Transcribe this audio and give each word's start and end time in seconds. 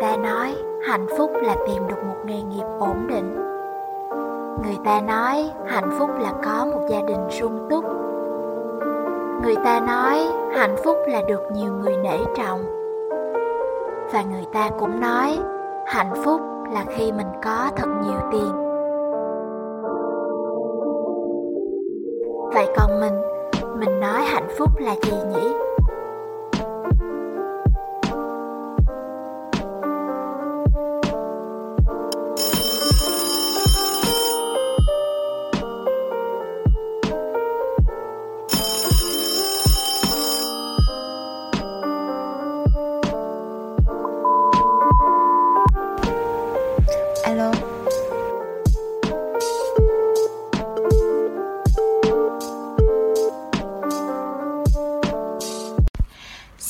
ta 0.00 0.16
nói, 0.16 0.56
hạnh 0.86 1.06
phúc 1.18 1.30
là 1.34 1.56
tìm 1.66 1.82
được 1.88 2.04
một 2.08 2.16
nghề 2.24 2.42
nghiệp 2.42 2.64
ổn 2.78 3.06
định. 3.08 3.34
Người 4.64 4.76
ta 4.84 5.00
nói, 5.00 5.50
hạnh 5.66 5.90
phúc 5.98 6.10
là 6.20 6.32
có 6.44 6.66
một 6.72 6.80
gia 6.88 7.00
đình 7.00 7.30
sung 7.30 7.66
túc. 7.70 7.84
Người 9.44 9.56
ta 9.64 9.80
nói, 9.80 10.18
hạnh 10.56 10.76
phúc 10.84 10.96
là 11.06 11.22
được 11.28 11.42
nhiều 11.52 11.72
người 11.72 11.96
nể 11.96 12.18
trọng. 12.36 12.64
Và 14.12 14.22
người 14.22 14.44
ta 14.52 14.70
cũng 14.78 15.00
nói, 15.00 15.38
hạnh 15.86 16.12
phúc 16.24 16.40
là 16.72 16.84
khi 16.88 17.12
mình 17.12 17.28
có 17.44 17.70
thật 17.76 17.88
nhiều 18.02 18.18
tiền. 18.32 18.52
Vậy 22.54 22.66
còn 22.76 23.00
mình 23.00 23.14
mình 23.80 24.00
nói 24.00 24.22
hạnh 24.22 24.48
phúc 24.58 24.70
là 24.78 24.94
gì 25.02 25.12
nhỉ? 25.12 25.69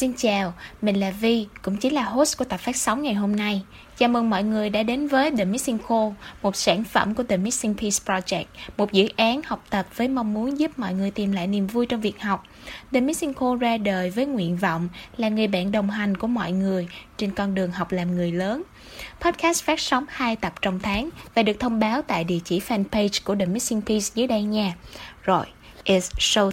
Xin 0.01 0.13
chào, 0.17 0.53
mình 0.83 1.01
là 1.01 1.11
Vi, 1.11 1.47
cũng 1.63 1.77
chính 1.77 1.95
là 1.95 2.03
host 2.03 2.39
của 2.39 2.45
tập 2.45 2.57
phát 2.57 2.77
sóng 2.77 3.03
ngày 3.03 3.15
hôm 3.15 3.37
nay. 3.37 3.63
Chào 3.99 4.09
mừng 4.09 4.31
mọi 4.31 4.43
người 4.45 4.71
đã 4.71 4.83
đến 4.83 5.09
với 5.09 5.31
The 5.31 5.45
Missing 5.45 5.79
Call, 5.79 6.09
một 6.43 6.57
sản 6.57 6.85
phẩm 6.85 7.15
của 7.15 7.23
The 7.23 7.37
Missing 7.37 7.75
Piece 7.75 7.99
Project, 8.07 8.45
một 8.77 8.93
dự 8.93 9.09
án 9.17 9.41
học 9.45 9.65
tập 9.71 9.87
với 9.97 10.09
mong 10.09 10.35
muốn 10.35 10.59
giúp 10.59 10.79
mọi 10.79 10.95
người 10.95 11.11
tìm 11.11 11.33
lại 11.33 11.47
niềm 11.47 11.67
vui 11.67 11.87
trong 11.87 12.01
việc 12.01 12.21
học. 12.21 12.45
The 12.93 13.01
Missing 13.01 13.35
Call 13.35 13.59
ra 13.61 13.77
đời 13.77 14.11
với 14.11 14.27
nguyện 14.27 14.57
vọng 14.57 14.89
là 15.17 15.29
người 15.29 15.47
bạn 15.47 15.73
đồng 15.73 15.91
hành 15.91 16.17
của 16.17 16.27
mọi 16.27 16.53
người 16.53 16.89
trên 17.17 17.31
con 17.31 17.55
đường 17.55 17.71
học 17.71 17.93
làm 17.93 18.17
người 18.17 18.33
lớn. 18.33 18.63
Podcast 19.21 19.65
phát 19.65 19.81
sóng 19.81 20.05
2 20.09 20.37
tập 20.37 20.53
trong 20.63 20.81
tháng 20.81 21.09
và 21.35 21.43
được 21.43 21.61
thông 21.61 21.81
báo 21.81 22.03
tại 22.03 22.25
địa 22.25 22.39
chỉ 22.45 22.61
fanpage 22.61 23.21
của 23.25 23.35
The 23.35 23.47
Missing 23.47 23.83
Piece 23.83 24.07
dưới 24.15 24.27
đây 24.27 24.43
nha. 24.43 24.75
Rồi, 25.23 25.47
it's 25.85 26.11
show 26.19 26.51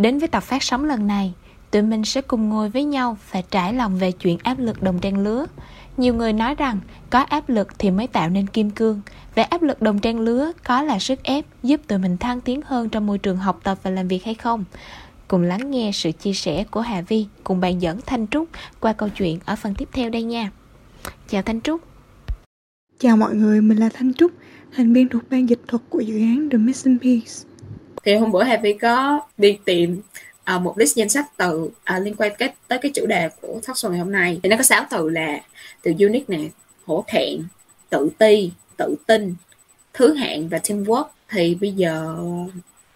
Đến 0.00 0.18
với 0.18 0.28
tập 0.28 0.40
phát 0.40 0.62
sóng 0.62 0.84
lần 0.84 1.06
này, 1.06 1.34
tụi 1.70 1.82
mình 1.82 2.04
sẽ 2.04 2.20
cùng 2.22 2.48
ngồi 2.48 2.70
với 2.70 2.84
nhau 2.84 3.16
và 3.30 3.42
trải 3.50 3.74
lòng 3.74 3.98
về 3.98 4.12
chuyện 4.12 4.38
áp 4.42 4.58
lực 4.58 4.82
đồng 4.82 4.98
trang 4.98 5.18
lứa. 5.18 5.46
Nhiều 5.96 6.14
người 6.14 6.32
nói 6.32 6.54
rằng 6.54 6.78
có 7.10 7.18
áp 7.18 7.48
lực 7.48 7.78
thì 7.78 7.90
mới 7.90 8.06
tạo 8.06 8.28
nên 8.28 8.46
kim 8.46 8.70
cương, 8.70 9.00
Vậy 9.34 9.44
áp 9.44 9.62
lực 9.62 9.82
đồng 9.82 9.98
trang 9.98 10.20
lứa 10.20 10.52
có 10.64 10.82
là 10.82 10.98
sức 10.98 11.22
ép 11.22 11.44
giúp 11.62 11.80
tụi 11.86 11.98
mình 11.98 12.16
thăng 12.16 12.40
tiến 12.40 12.60
hơn 12.64 12.88
trong 12.88 13.06
môi 13.06 13.18
trường 13.18 13.36
học 13.36 13.60
tập 13.62 13.78
và 13.82 13.90
làm 13.90 14.08
việc 14.08 14.24
hay 14.24 14.34
không? 14.34 14.64
Cùng 15.28 15.42
lắng 15.42 15.70
nghe 15.70 15.90
sự 15.94 16.12
chia 16.12 16.32
sẻ 16.32 16.64
của 16.70 16.80
Hà 16.80 17.00
Vi 17.00 17.26
cùng 17.44 17.60
bạn 17.60 17.82
dẫn 17.82 18.00
Thanh 18.06 18.26
Trúc 18.26 18.48
qua 18.80 18.92
câu 18.92 19.08
chuyện 19.08 19.38
ở 19.44 19.56
phần 19.56 19.74
tiếp 19.74 19.88
theo 19.92 20.10
đây 20.10 20.22
nha. 20.22 20.50
Chào 21.28 21.42
Thanh 21.42 21.60
Trúc. 21.60 21.80
Chào 22.98 23.16
mọi 23.16 23.34
người, 23.34 23.60
mình 23.60 23.78
là 23.78 23.88
Thanh 23.94 24.14
Trúc, 24.14 24.32
thành 24.76 24.92
viên 24.92 25.08
thuộc 25.08 25.22
ban 25.30 25.48
dịch 25.48 25.60
thuật 25.68 25.82
của 25.88 26.00
dự 26.00 26.20
án 26.20 26.48
The 26.50 26.58
Missing 26.58 26.98
Piece 26.98 27.49
thì 28.02 28.14
hôm 28.14 28.32
bữa 28.32 28.42
Happy 28.42 28.72
có 28.72 29.20
đi 29.38 29.58
tìm 29.64 30.00
uh, 30.56 30.62
một 30.62 30.78
list 30.78 30.96
danh 30.96 31.08
sách 31.08 31.26
từ 31.36 31.62
uh, 31.62 32.02
liên 32.02 32.14
quan 32.18 32.32
cái, 32.38 32.52
tới 32.68 32.78
cái 32.78 32.92
chủ 32.94 33.06
đề 33.06 33.28
của 33.40 33.60
talk 33.66 33.76
show 33.76 33.90
ngày 33.90 33.98
hôm 33.98 34.12
nay. 34.12 34.40
Thì 34.42 34.48
nó 34.48 34.56
có 34.56 34.62
sáu 34.62 34.86
từ 34.90 35.08
là 35.08 35.40
từ 35.82 35.92
unique 35.98 36.36
nè 36.36 36.48
hổ 36.86 37.04
thẹn 37.08 37.42
tự 37.90 38.10
ti 38.18 38.52
tự 38.76 38.96
tin 39.06 39.34
thứ 39.92 40.14
hạng 40.14 40.48
và 40.48 40.58
teamwork. 40.58 41.04
Thì 41.28 41.54
bây 41.54 41.72
giờ 41.72 42.16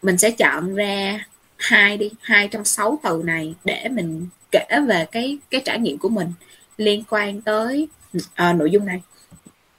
mình 0.03 0.19
sẽ 0.19 0.31
chọn 0.31 0.75
ra 0.75 1.27
hai 1.57 1.97
đi 1.97 2.11
hai 2.21 2.49
trong 2.49 2.65
sáu 2.65 2.99
từ 3.03 3.23
này 3.25 3.55
để 3.65 3.89
mình 3.89 4.27
kể 4.51 4.67
về 4.89 5.07
cái 5.13 5.39
cái 5.51 5.63
trải 5.65 5.79
nghiệm 5.79 5.99
của 5.99 6.09
mình 6.09 6.33
liên 6.77 7.05
quan 7.11 7.41
tới 7.41 7.89
à, 8.35 8.53
nội 8.53 8.71
dung 8.71 8.87
này. 8.87 9.03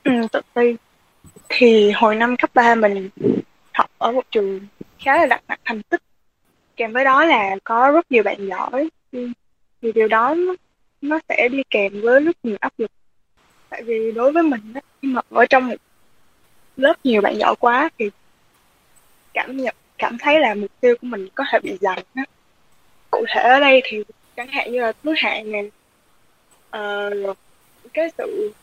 Ừ, 0.03 0.11
tự 0.31 0.41
ti. 0.53 0.75
Thì 1.49 1.91
hồi 1.91 2.16
năm 2.16 2.35
cấp 2.38 2.49
3 2.53 2.75
mình 2.75 3.09
học 3.73 3.89
ở 3.97 4.11
một 4.11 4.23
trường 4.31 4.59
khá 5.00 5.17
là 5.17 5.25
đặt 5.25 5.44
nặng 5.47 5.59
thành 5.66 5.81
tích. 5.81 6.01
Kèm 6.75 6.94
với 6.94 7.03
đó 7.06 7.25
là 7.25 7.56
có 7.63 7.91
rất 7.91 8.11
nhiều 8.11 8.23
bạn 8.23 8.47
giỏi. 8.47 8.89
Thì 9.81 9.91
điều 9.91 10.07
đó 10.07 10.35
nó, 11.01 11.19
sẽ 11.29 11.47
đi 11.51 11.63
kèm 11.69 12.01
với 12.01 12.19
rất 12.19 12.35
nhiều 12.44 12.57
áp 12.59 12.73
lực. 12.78 12.91
Tại 13.69 13.84
vì 13.84 14.11
đối 14.11 14.31
với 14.31 14.44
mình 14.44 14.73
khi 15.01 15.07
mà 15.07 15.22
ở 15.29 15.45
trong 15.45 15.67
một 15.67 15.75
lớp 16.78 16.94
nhiều 17.03 17.22
bạn 17.22 17.38
giỏi 17.39 17.55
quá 17.59 17.89
thì 18.00 18.09
cảm 19.34 19.57
nhận 19.57 19.75
cảm 19.97 20.17
thấy 20.17 20.39
là 20.39 20.53
mục 20.53 20.72
tiêu 20.79 20.95
của 21.01 21.07
mình 21.07 21.28
có 21.35 21.44
thể 21.51 21.59
bị 21.59 21.78
dần 21.81 22.00
á. 22.13 22.23
Cụ 23.11 23.25
thể 23.35 23.41
ở 23.41 23.59
đây 23.59 23.81
thì 23.84 24.03
chẳng 24.35 24.47
hạn 24.47 24.72
như 24.72 24.81
là 24.81 24.94
thứ 25.03 25.13
hạng 25.17 25.51
này 25.51 25.66
uh, 25.66 25.72
ờ, 26.69 27.11
cái 27.94 28.09
sự 28.17 28.53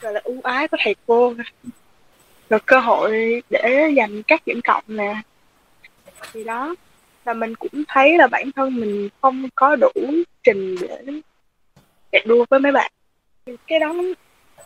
gọi 0.00 0.12
là 0.12 0.20
ưu 0.24 0.40
ái 0.42 0.68
của 0.68 0.76
thầy 0.80 0.94
cô 1.06 1.34
rồi 2.50 2.60
cơ 2.66 2.80
hội 2.80 3.42
để 3.50 3.94
giành 3.96 4.22
các 4.22 4.42
điểm 4.46 4.60
cộng 4.64 4.84
nè 4.86 5.14
thì 6.32 6.44
đó. 6.44 6.74
Là 7.24 7.34
mình 7.34 7.54
cũng 7.54 7.84
thấy 7.88 8.18
là 8.18 8.26
bản 8.26 8.52
thân 8.52 8.76
mình 8.76 9.08
không 9.20 9.48
có 9.54 9.76
đủ 9.76 9.90
trình 10.42 10.76
để 10.80 11.20
chạy 12.12 12.24
đua 12.26 12.44
với 12.50 12.60
mấy 12.60 12.72
bạn. 12.72 12.92
Cái 13.66 13.80
đó 13.80 13.94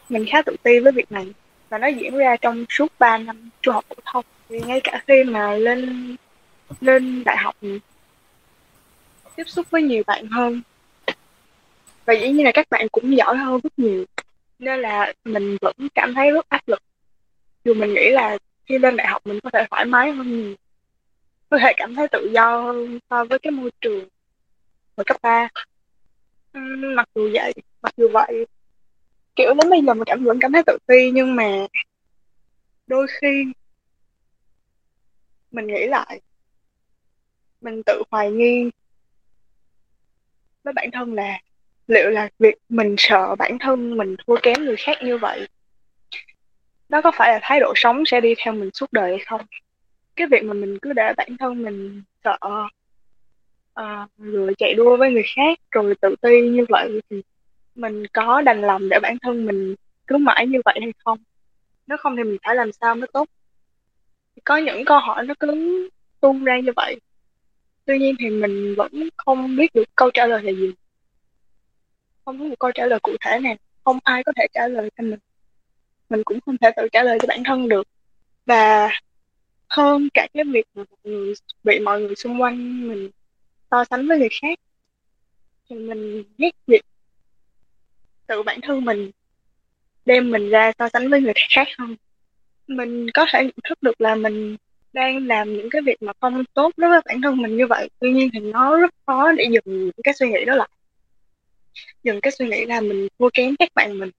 mình 0.09 0.25
khá 0.31 0.43
tự 0.43 0.56
ti 0.62 0.78
với 0.78 0.93
việc 0.93 1.12
này. 1.12 1.27
Và 1.69 1.78
nó 1.78 1.87
diễn 1.87 2.16
ra 2.16 2.37
trong 2.37 2.65
suốt 2.69 2.93
3 2.99 3.19
năm 3.19 3.50
trung 3.62 3.75
học 3.75 3.84
phổ 3.88 3.94
thông. 4.05 4.25
Thì 4.49 4.61
ngay 4.61 4.81
cả 4.84 5.03
khi 5.06 5.25
mà 5.25 5.55
lên 5.55 6.16
lên 6.81 7.25
đại 7.25 7.37
học 7.37 7.56
tiếp 9.37 9.44
xúc 9.47 9.67
với 9.71 9.82
nhiều 9.82 10.03
bạn 10.06 10.27
hơn. 10.27 10.62
Và 12.05 12.15
dĩ 12.15 12.28
nhiên 12.28 12.44
là 12.44 12.53
các 12.53 12.67
bạn 12.71 12.88
cũng 12.93 13.17
giỏi 13.17 13.37
hơn 13.37 13.61
rất 13.62 13.78
nhiều. 13.78 14.05
Nên 14.59 14.81
là 14.81 15.12
mình 15.25 15.56
vẫn 15.61 15.77
cảm 15.94 16.15
thấy 16.15 16.31
rất 16.31 16.49
áp 16.49 16.69
lực. 16.69 16.82
Dù 17.65 17.75
mình 17.75 17.94
nghĩ 17.94 18.11
là 18.11 18.38
khi 18.67 18.78
lên 18.78 18.97
đại 18.97 19.06
học 19.06 19.27
mình 19.27 19.41
có 19.41 19.50
thể 19.50 19.67
thoải 19.71 19.84
mái 19.84 20.12
hơn 20.12 20.43
nhiều 20.43 20.55
có 21.50 21.59
thể 21.59 21.72
cảm 21.77 21.94
thấy 21.94 22.09
tự 22.09 22.31
do 22.34 22.56
hơn 22.62 22.99
so 23.11 23.25
với 23.25 23.38
cái 23.38 23.50
môi 23.50 23.71
trường 23.81 24.09
hồi 24.97 25.05
cấp 25.05 25.16
3 25.22 25.49
mặc 26.97 27.09
dù 27.15 27.31
vậy, 27.33 27.53
mặc 27.83 27.94
dù 27.97 28.09
vậy, 28.12 28.47
kiểu 29.37 29.55
đến 29.55 29.71
bây 29.71 29.81
giờ 29.87 29.94
mình 29.94 30.05
cảm, 30.06 30.25
vẫn 30.25 30.38
cảm 30.41 30.53
thấy 30.53 30.62
tự 30.66 30.78
ti, 30.87 31.11
nhưng 31.11 31.37
mà 31.37 31.66
đôi 32.87 33.06
khi 33.21 33.44
mình 35.50 35.66
nghĩ 35.66 35.87
lại, 35.87 36.21
mình 37.61 37.82
tự 37.87 38.03
hoài 38.11 38.31
nghi 38.31 38.71
với 40.65 40.72
bản 40.72 40.91
thân 40.93 41.15
là 41.15 41.41
liệu 41.87 42.11
là 42.11 42.28
việc 42.38 42.55
mình 42.69 42.94
sợ 42.99 43.34
bản 43.38 43.59
thân 43.61 43.97
mình 43.97 44.17
thua 44.27 44.37
kém 44.43 44.65
người 44.65 44.77
khác 44.77 44.99
như 45.03 45.19
vậy 45.19 45.49
đó 46.88 47.00
có 47.05 47.12
phải 47.17 47.32
là 47.32 47.38
thái 47.43 47.61
độ 47.61 47.72
sống 47.77 48.03
sẽ 48.06 48.21
đi 48.21 48.34
theo 48.38 48.55
mình 48.55 48.71
suốt 48.75 48.93
đời 48.93 49.11
hay 49.11 49.25
không? 49.27 49.41
Cái 50.20 50.26
việc 50.26 50.44
mà 50.44 50.54
mình 50.54 50.78
cứ 50.82 50.92
để 50.92 51.12
bản 51.16 51.36
thân 51.38 51.62
mình 51.62 52.03
sợ 52.25 52.36
ờ, 52.41 52.69
uh, 53.81 54.10
rồi 54.19 54.54
chạy 54.58 54.75
đua 54.75 54.97
với 54.97 55.12
người 55.12 55.22
khác 55.36 55.58
rồi 55.70 55.94
tự 56.00 56.16
ti 56.22 56.41
như 56.41 56.64
vậy 56.69 57.00
thì 57.10 57.22
mình 57.75 58.06
có 58.12 58.41
đành 58.41 58.60
lòng 58.60 58.88
để 58.88 58.98
bản 59.03 59.19
thân 59.22 59.47
mình 59.47 59.75
cứ 60.06 60.16
mãi 60.16 60.47
như 60.47 60.60
vậy 60.64 60.78
hay 60.81 60.92
không? 61.04 61.19
Nếu 61.86 61.98
không 61.98 62.16
thì 62.16 62.22
mình 62.22 62.36
phải 62.42 62.54
làm 62.54 62.72
sao 62.72 62.94
mới 62.94 63.08
tốt? 63.12 63.28
Có 64.44 64.56
những 64.56 64.84
câu 64.84 64.98
hỏi 64.98 65.25
nó 65.26 65.34
cứ 65.41 65.88
tung 66.20 66.44
ra 66.44 66.60
như 66.60 66.72
vậy. 66.76 67.00
Tuy 67.84 67.99
nhiên 67.99 68.14
thì 68.19 68.31
mình 68.31 68.75
vẫn 68.76 69.08
không 69.16 69.56
biết 69.56 69.75
được 69.75 69.84
câu 69.96 70.11
trả 70.11 70.26
lời 70.26 70.43
là 70.43 70.52
gì. 70.52 70.73
Không 72.25 72.38
có 72.38 72.44
một 72.44 72.58
câu 72.58 72.73
trả 72.73 72.87
lời 72.87 73.00
cụ 73.02 73.12
thể 73.20 73.38
nè, 73.38 73.56
không 73.84 73.99
ai 74.05 74.25
có 74.25 74.32
thể 74.37 74.46
trả 74.55 74.69
lời 74.69 74.90
cho 74.96 75.02
mình. 75.02 75.19
Mình 76.11 76.23
cũng 76.25 76.40
không 76.46 76.56
thể 76.58 76.70
tự 76.76 76.88
trả 76.93 77.02
lời 77.02 77.19
cho 77.23 77.26
bản 77.28 77.44
thân 77.44 77.69
được. 77.69 77.88
Và 78.46 78.90
hơn 79.70 80.08
cả 80.14 80.28
cái 80.34 80.44
việc 80.44 80.67
mà 80.75 80.84
mọi 80.90 80.99
người 81.05 81.34
bị 81.64 81.78
mọi 81.78 82.00
người 82.00 82.14
xung 82.17 82.43
quanh 82.43 82.88
mình 82.88 83.11
so 83.70 83.84
sánh 83.84 84.08
với 84.08 84.19
người 84.19 84.28
khác. 84.43 84.58
Thì 85.70 85.76
mình 85.76 86.25
ghét 86.38 86.50
việc 86.67 86.82
tự 88.26 88.43
bản 88.43 88.61
thân 88.62 88.84
mình 88.84 89.11
đem 90.05 90.31
mình 90.31 90.50
ra 90.50 90.72
so 90.78 90.88
sánh 90.88 91.11
với 91.11 91.20
người 91.20 91.32
khác 91.55 91.69
hơn. 91.78 91.96
Mình 92.67 93.06
có 93.14 93.26
thể 93.32 93.43
nhận 93.44 93.55
thức 93.69 93.78
được 93.82 94.00
là 94.00 94.14
mình 94.14 94.56
đang 94.93 95.26
làm 95.26 95.56
những 95.56 95.70
cái 95.70 95.82
việc 95.82 96.02
mà 96.02 96.12
không 96.20 96.44
tốt 96.55 96.73
đối 96.76 96.90
với 96.90 97.00
bản 97.05 97.23
thân 97.23 97.43
mình 97.43 97.56
như 97.56 97.66
vậy. 97.66 97.88
Tuy 97.99 98.12
nhiên 98.12 98.28
thì 98.32 98.40
nó 98.40 98.76
rất 98.76 98.94
khó 99.06 99.32
để 99.32 99.44
dừng 99.50 99.84
những 99.84 100.02
cái 100.05 100.14
suy 100.14 100.31
nghĩ 100.31 100.44
đó 100.44 100.56
lại. 100.56 100.69
Dừng 102.02 102.20
cái 102.20 102.32
suy 102.32 102.49
nghĩ 102.49 102.66
là 102.66 102.81
mình 102.81 103.08
thua 103.19 103.31
kém 103.34 103.56
các 103.58 103.69
bạn 103.75 103.99
mình. 103.99 104.11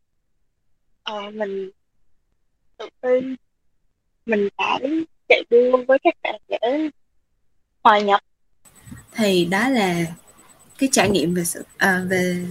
Ờ, 1.04 1.32
mình 1.32 1.72
tự 2.78 2.90
tin. 3.02 3.36
Mình 4.26 4.50
phải 4.58 4.80
chạy 5.32 5.44
đua 5.50 5.84
với 5.88 5.98
các 6.04 6.14
bạn 6.24 6.42
để 6.48 6.90
hòa 7.84 8.00
nhập. 8.00 8.20
Thì 9.16 9.46
đó 9.46 9.70
là 9.70 10.06
cái 10.78 10.90
trải 10.92 11.10
nghiệm 11.10 11.34
về 11.34 11.44
sự 11.44 11.64
à, 11.78 12.04
về 12.10 12.46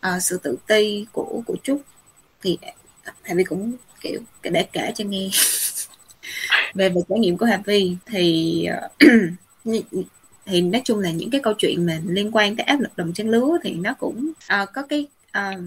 à, 0.00 0.20
sự 0.20 0.38
tự 0.42 0.58
ti 0.66 1.06
của 1.12 1.42
của 1.46 1.56
trúc. 1.62 1.82
Thì 2.42 2.58
Hà 3.22 3.34
Vi 3.34 3.44
cũng 3.44 3.72
kiểu 4.00 4.20
để 4.42 4.62
kể 4.72 4.92
cho 4.94 5.04
nghe 5.04 5.28
về 6.74 6.88
về 6.88 7.00
trải 7.08 7.18
nghiệm 7.18 7.36
của 7.36 7.46
Hà 7.46 7.60
Vi 7.66 7.96
thì 8.06 8.64
à, 8.64 8.88
thì 10.46 10.60
nói 10.60 10.82
chung 10.84 10.98
là 10.98 11.10
những 11.10 11.30
cái 11.30 11.40
câu 11.44 11.54
chuyện 11.58 11.86
mà 11.86 12.00
liên 12.06 12.30
quan 12.32 12.56
tới 12.56 12.64
áp 12.64 12.80
lực 12.80 12.96
đồng 12.96 13.12
trang 13.12 13.28
lứa 13.28 13.58
thì 13.62 13.74
nó 13.74 13.94
cũng 13.94 14.32
uh, 14.62 14.68
có 14.74 14.82
cái 14.82 15.06
uh, 15.38 15.60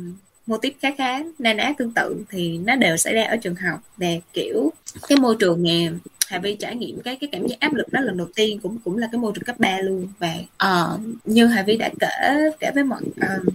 mô 0.47 0.57
típ 0.57 0.73
khá 0.81 0.89
khá 0.97 1.23
na 1.39 1.53
ná 1.53 1.73
tương 1.77 1.93
tự 1.93 2.23
thì 2.29 2.57
nó 2.57 2.75
đều 2.75 2.97
xảy 2.97 3.13
ra 3.13 3.23
ở 3.23 3.37
trường 3.37 3.55
học 3.55 3.79
và 3.97 4.07
kiểu 4.33 4.71
cái 5.07 5.17
môi 5.17 5.35
trường 5.39 5.63
mà 5.63 5.97
Hà 6.31 6.39
Vi 6.39 6.55
trải 6.55 6.75
nghiệm 6.75 7.01
cái 7.01 7.15
cái 7.15 7.29
cảm 7.31 7.47
giác 7.47 7.59
áp 7.59 7.73
lực 7.73 7.93
đó 7.93 8.01
lần 8.01 8.17
đầu 8.17 8.27
tiên 8.35 8.59
cũng 8.59 8.77
cũng 8.83 8.97
là 8.97 9.07
cái 9.11 9.19
môi 9.19 9.31
trường 9.35 9.43
cấp 9.43 9.55
3 9.59 9.77
luôn. 9.79 10.07
Và 10.19 10.33
uh, 10.65 10.99
như 11.25 11.47
Hà 11.47 11.63
Vi 11.63 11.77
đã 11.77 11.89
kể 11.99 12.51
kể 12.59 12.71
với 12.75 12.83
mọi 12.83 13.01
uh, 13.03 13.53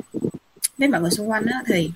với 0.79 0.88
mọi 0.88 1.00
người 1.00 1.11
xung 1.11 1.31
quanh 1.31 1.47
đó, 1.47 1.62
thì 1.67 1.91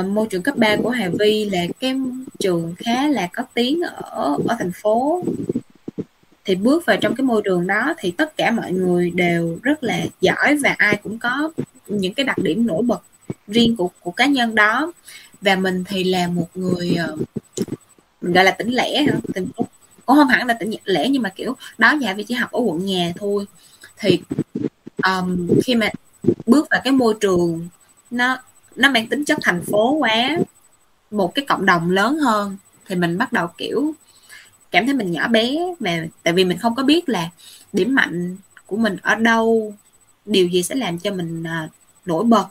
uh, 0.00 0.06
môi 0.06 0.26
trường 0.30 0.42
cấp 0.42 0.56
3 0.56 0.76
của 0.76 0.90
Hà 0.90 1.10
Vi 1.18 1.50
là 1.50 1.66
cái 1.80 1.94
trường 2.38 2.74
khá 2.78 3.08
là 3.08 3.28
có 3.32 3.42
tiếng 3.54 3.80
ở 3.82 4.36
ở 4.48 4.56
thành 4.58 4.72
phố. 4.72 5.24
Thì 6.44 6.54
bước 6.54 6.86
vào 6.86 6.96
trong 6.96 7.14
cái 7.14 7.24
môi 7.24 7.42
trường 7.44 7.66
đó 7.66 7.94
thì 7.98 8.10
tất 8.10 8.36
cả 8.36 8.50
mọi 8.50 8.72
người 8.72 9.10
đều 9.10 9.58
rất 9.62 9.84
là 9.84 10.04
giỏi 10.20 10.56
và 10.62 10.74
ai 10.78 11.00
cũng 11.02 11.18
có 11.18 11.50
những 12.00 12.14
cái 12.14 12.26
đặc 12.26 12.38
điểm 12.38 12.66
nổi 12.66 12.82
bật 12.82 13.02
riêng 13.48 13.76
của 13.76 13.90
của 14.00 14.10
cá 14.10 14.26
nhân 14.26 14.54
đó. 14.54 14.92
Và 15.40 15.56
mình 15.56 15.84
thì 15.88 16.04
là 16.04 16.28
một 16.28 16.48
người 16.54 16.96
mình 18.20 18.32
gọi 18.32 18.44
là 18.44 18.50
tỉnh 18.50 18.70
lẻ 18.70 19.06
tỉnh 19.34 19.48
cũng 20.06 20.16
không 20.16 20.28
hẳn 20.28 20.46
là 20.46 20.54
tỉnh 20.54 20.70
lẻ 20.84 21.08
nhưng 21.08 21.22
mà 21.22 21.28
kiểu 21.28 21.56
đó 21.78 21.92
nhà 21.92 22.14
vì 22.14 22.24
chỉ 22.24 22.34
học 22.34 22.52
ở 22.52 22.60
quận 22.60 22.86
nhà 22.86 23.12
thôi. 23.16 23.46
Thì 23.98 24.20
um, 25.04 25.48
khi 25.64 25.74
mà 25.74 25.90
bước 26.46 26.66
vào 26.70 26.80
cái 26.84 26.92
môi 26.92 27.14
trường 27.20 27.68
nó 28.10 28.38
nó 28.76 28.90
mang 28.90 29.08
tính 29.08 29.24
chất 29.24 29.38
thành 29.42 29.62
phố 29.62 29.92
quá 29.92 30.36
một 31.10 31.34
cái 31.34 31.44
cộng 31.48 31.66
đồng 31.66 31.90
lớn 31.90 32.18
hơn 32.18 32.56
thì 32.86 32.94
mình 32.94 33.18
bắt 33.18 33.32
đầu 33.32 33.48
kiểu 33.58 33.94
cảm 34.70 34.86
thấy 34.86 34.94
mình 34.94 35.12
nhỏ 35.12 35.28
bé. 35.28 35.56
Mà 35.80 36.06
tại 36.22 36.34
vì 36.34 36.44
mình 36.44 36.58
không 36.58 36.74
có 36.74 36.82
biết 36.82 37.08
là 37.08 37.30
điểm 37.72 37.94
mạnh 37.94 38.36
của 38.66 38.76
mình 38.76 38.96
ở 39.02 39.14
đâu 39.14 39.74
điều 40.24 40.48
gì 40.48 40.62
sẽ 40.62 40.74
làm 40.74 40.98
cho 40.98 41.12
mình 41.12 41.42
uh, 41.42 41.70
nổi 42.06 42.24
bật. 42.24 42.46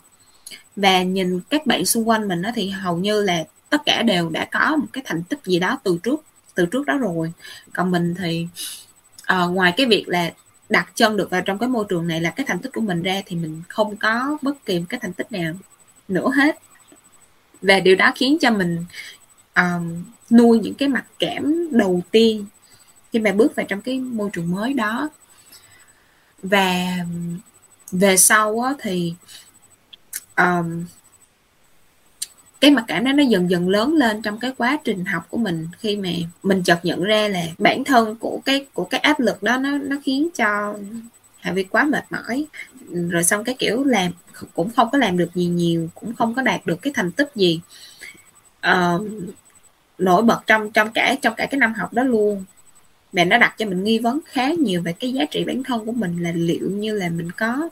Và 0.75 1.03
nhìn 1.03 1.39
các 1.49 1.65
bạn 1.65 1.85
xung 1.85 2.09
quanh 2.09 2.27
mình 2.27 2.41
thì 2.55 2.69
hầu 2.69 2.97
như 2.97 3.21
là 3.21 3.43
tất 3.69 3.81
cả 3.85 4.01
đều 4.01 4.29
đã 4.29 4.47
có 4.51 4.75
một 4.75 4.87
cái 4.93 5.03
thành 5.07 5.23
tích 5.23 5.39
gì 5.45 5.59
đó 5.59 5.79
từ 5.83 5.99
trước 6.03 6.23
từ 6.55 6.65
trước 6.65 6.85
đó 6.85 6.97
rồi. 6.97 7.31
Còn 7.73 7.91
mình 7.91 8.15
thì 8.15 8.47
uh, 9.33 9.51
ngoài 9.51 9.73
cái 9.77 9.85
việc 9.85 10.07
là 10.07 10.31
đặt 10.69 10.91
chân 10.95 11.17
được 11.17 11.29
vào 11.29 11.41
trong 11.41 11.57
cái 11.57 11.69
môi 11.69 11.85
trường 11.89 12.07
này 12.07 12.21
là 12.21 12.29
cái 12.29 12.45
thành 12.45 12.59
tích 12.59 12.73
của 12.73 12.81
mình 12.81 13.03
ra 13.03 13.21
thì 13.25 13.35
mình 13.35 13.61
không 13.67 13.97
có 13.97 14.37
bất 14.41 14.65
kỳ 14.65 14.79
một 14.79 14.85
cái 14.89 14.99
thành 14.99 15.13
tích 15.13 15.31
nào 15.31 15.53
nữa 16.07 16.31
hết. 16.35 16.59
Và 17.61 17.79
điều 17.79 17.95
đó 17.95 18.11
khiến 18.15 18.37
cho 18.41 18.51
mình 18.51 18.85
um, 19.55 20.03
nuôi 20.31 20.59
những 20.59 20.73
cái 20.73 20.89
mặc 20.89 21.05
cảm 21.19 21.67
đầu 21.71 22.01
tiên 22.11 22.45
khi 23.13 23.19
mà 23.19 23.31
bước 23.31 23.55
vào 23.55 23.65
trong 23.69 23.81
cái 23.81 23.99
môi 23.99 24.29
trường 24.33 24.51
mới 24.51 24.73
đó. 24.73 25.09
Và 26.43 26.97
về 27.91 28.17
sau 28.17 28.59
á, 28.59 28.73
thì 28.79 29.13
um, 30.37 30.85
cái 32.61 32.71
mặc 32.71 32.85
cảm 32.87 33.03
đó 33.03 33.11
nó 33.13 33.23
dần 33.23 33.49
dần 33.49 33.69
lớn 33.69 33.93
lên 33.93 34.21
trong 34.21 34.39
cái 34.39 34.53
quá 34.57 34.79
trình 34.83 35.05
học 35.05 35.27
của 35.29 35.37
mình 35.37 35.67
khi 35.79 35.97
mà 35.97 36.09
mình 36.43 36.63
chợt 36.63 36.79
nhận 36.83 37.03
ra 37.03 37.27
là 37.27 37.43
bản 37.57 37.83
thân 37.83 38.15
của 38.15 38.41
cái 38.45 38.65
của 38.73 38.85
cái 38.85 38.99
áp 38.99 39.19
lực 39.19 39.43
đó 39.43 39.57
nó 39.57 39.77
nó 39.77 39.95
khiến 40.03 40.29
cho 40.35 40.75
Hà 41.39 41.51
Vi 41.51 41.63
quá 41.63 41.83
mệt 41.83 42.03
mỏi. 42.11 42.45
Rồi 43.09 43.23
xong 43.23 43.43
cái 43.43 43.55
kiểu 43.59 43.83
làm 43.83 44.11
cũng 44.53 44.69
không 44.75 44.89
có 44.91 44.97
làm 44.97 45.17
được 45.17 45.29
gì 45.35 45.45
nhiều 45.45 45.89
cũng 45.95 46.15
không 46.15 46.35
có 46.35 46.41
đạt 46.41 46.65
được 46.65 46.81
cái 46.81 46.93
thành 46.95 47.11
tích 47.11 47.31
gì 47.35 47.61
uh, 48.67 49.01
nổi 49.97 50.21
bật 50.21 50.41
trong 50.47 50.71
trong 50.71 50.91
cả 50.93 51.15
trong 51.21 51.33
cả 51.37 51.45
cái 51.45 51.59
năm 51.59 51.73
học 51.73 51.93
đó 51.93 52.03
luôn 52.03 52.43
mẹ 53.13 53.25
nó 53.25 53.37
đặt 53.37 53.55
cho 53.57 53.65
mình 53.65 53.83
nghi 53.83 53.99
vấn 53.99 54.19
khá 54.25 54.51
nhiều 54.51 54.81
về 54.81 54.93
cái 54.93 55.13
giá 55.13 55.25
trị 55.25 55.43
bản 55.43 55.63
thân 55.63 55.85
của 55.85 55.91
mình 55.91 56.23
là 56.23 56.31
liệu 56.31 56.69
như 56.69 56.93
là 56.93 57.09
mình 57.09 57.31
có 57.31 57.69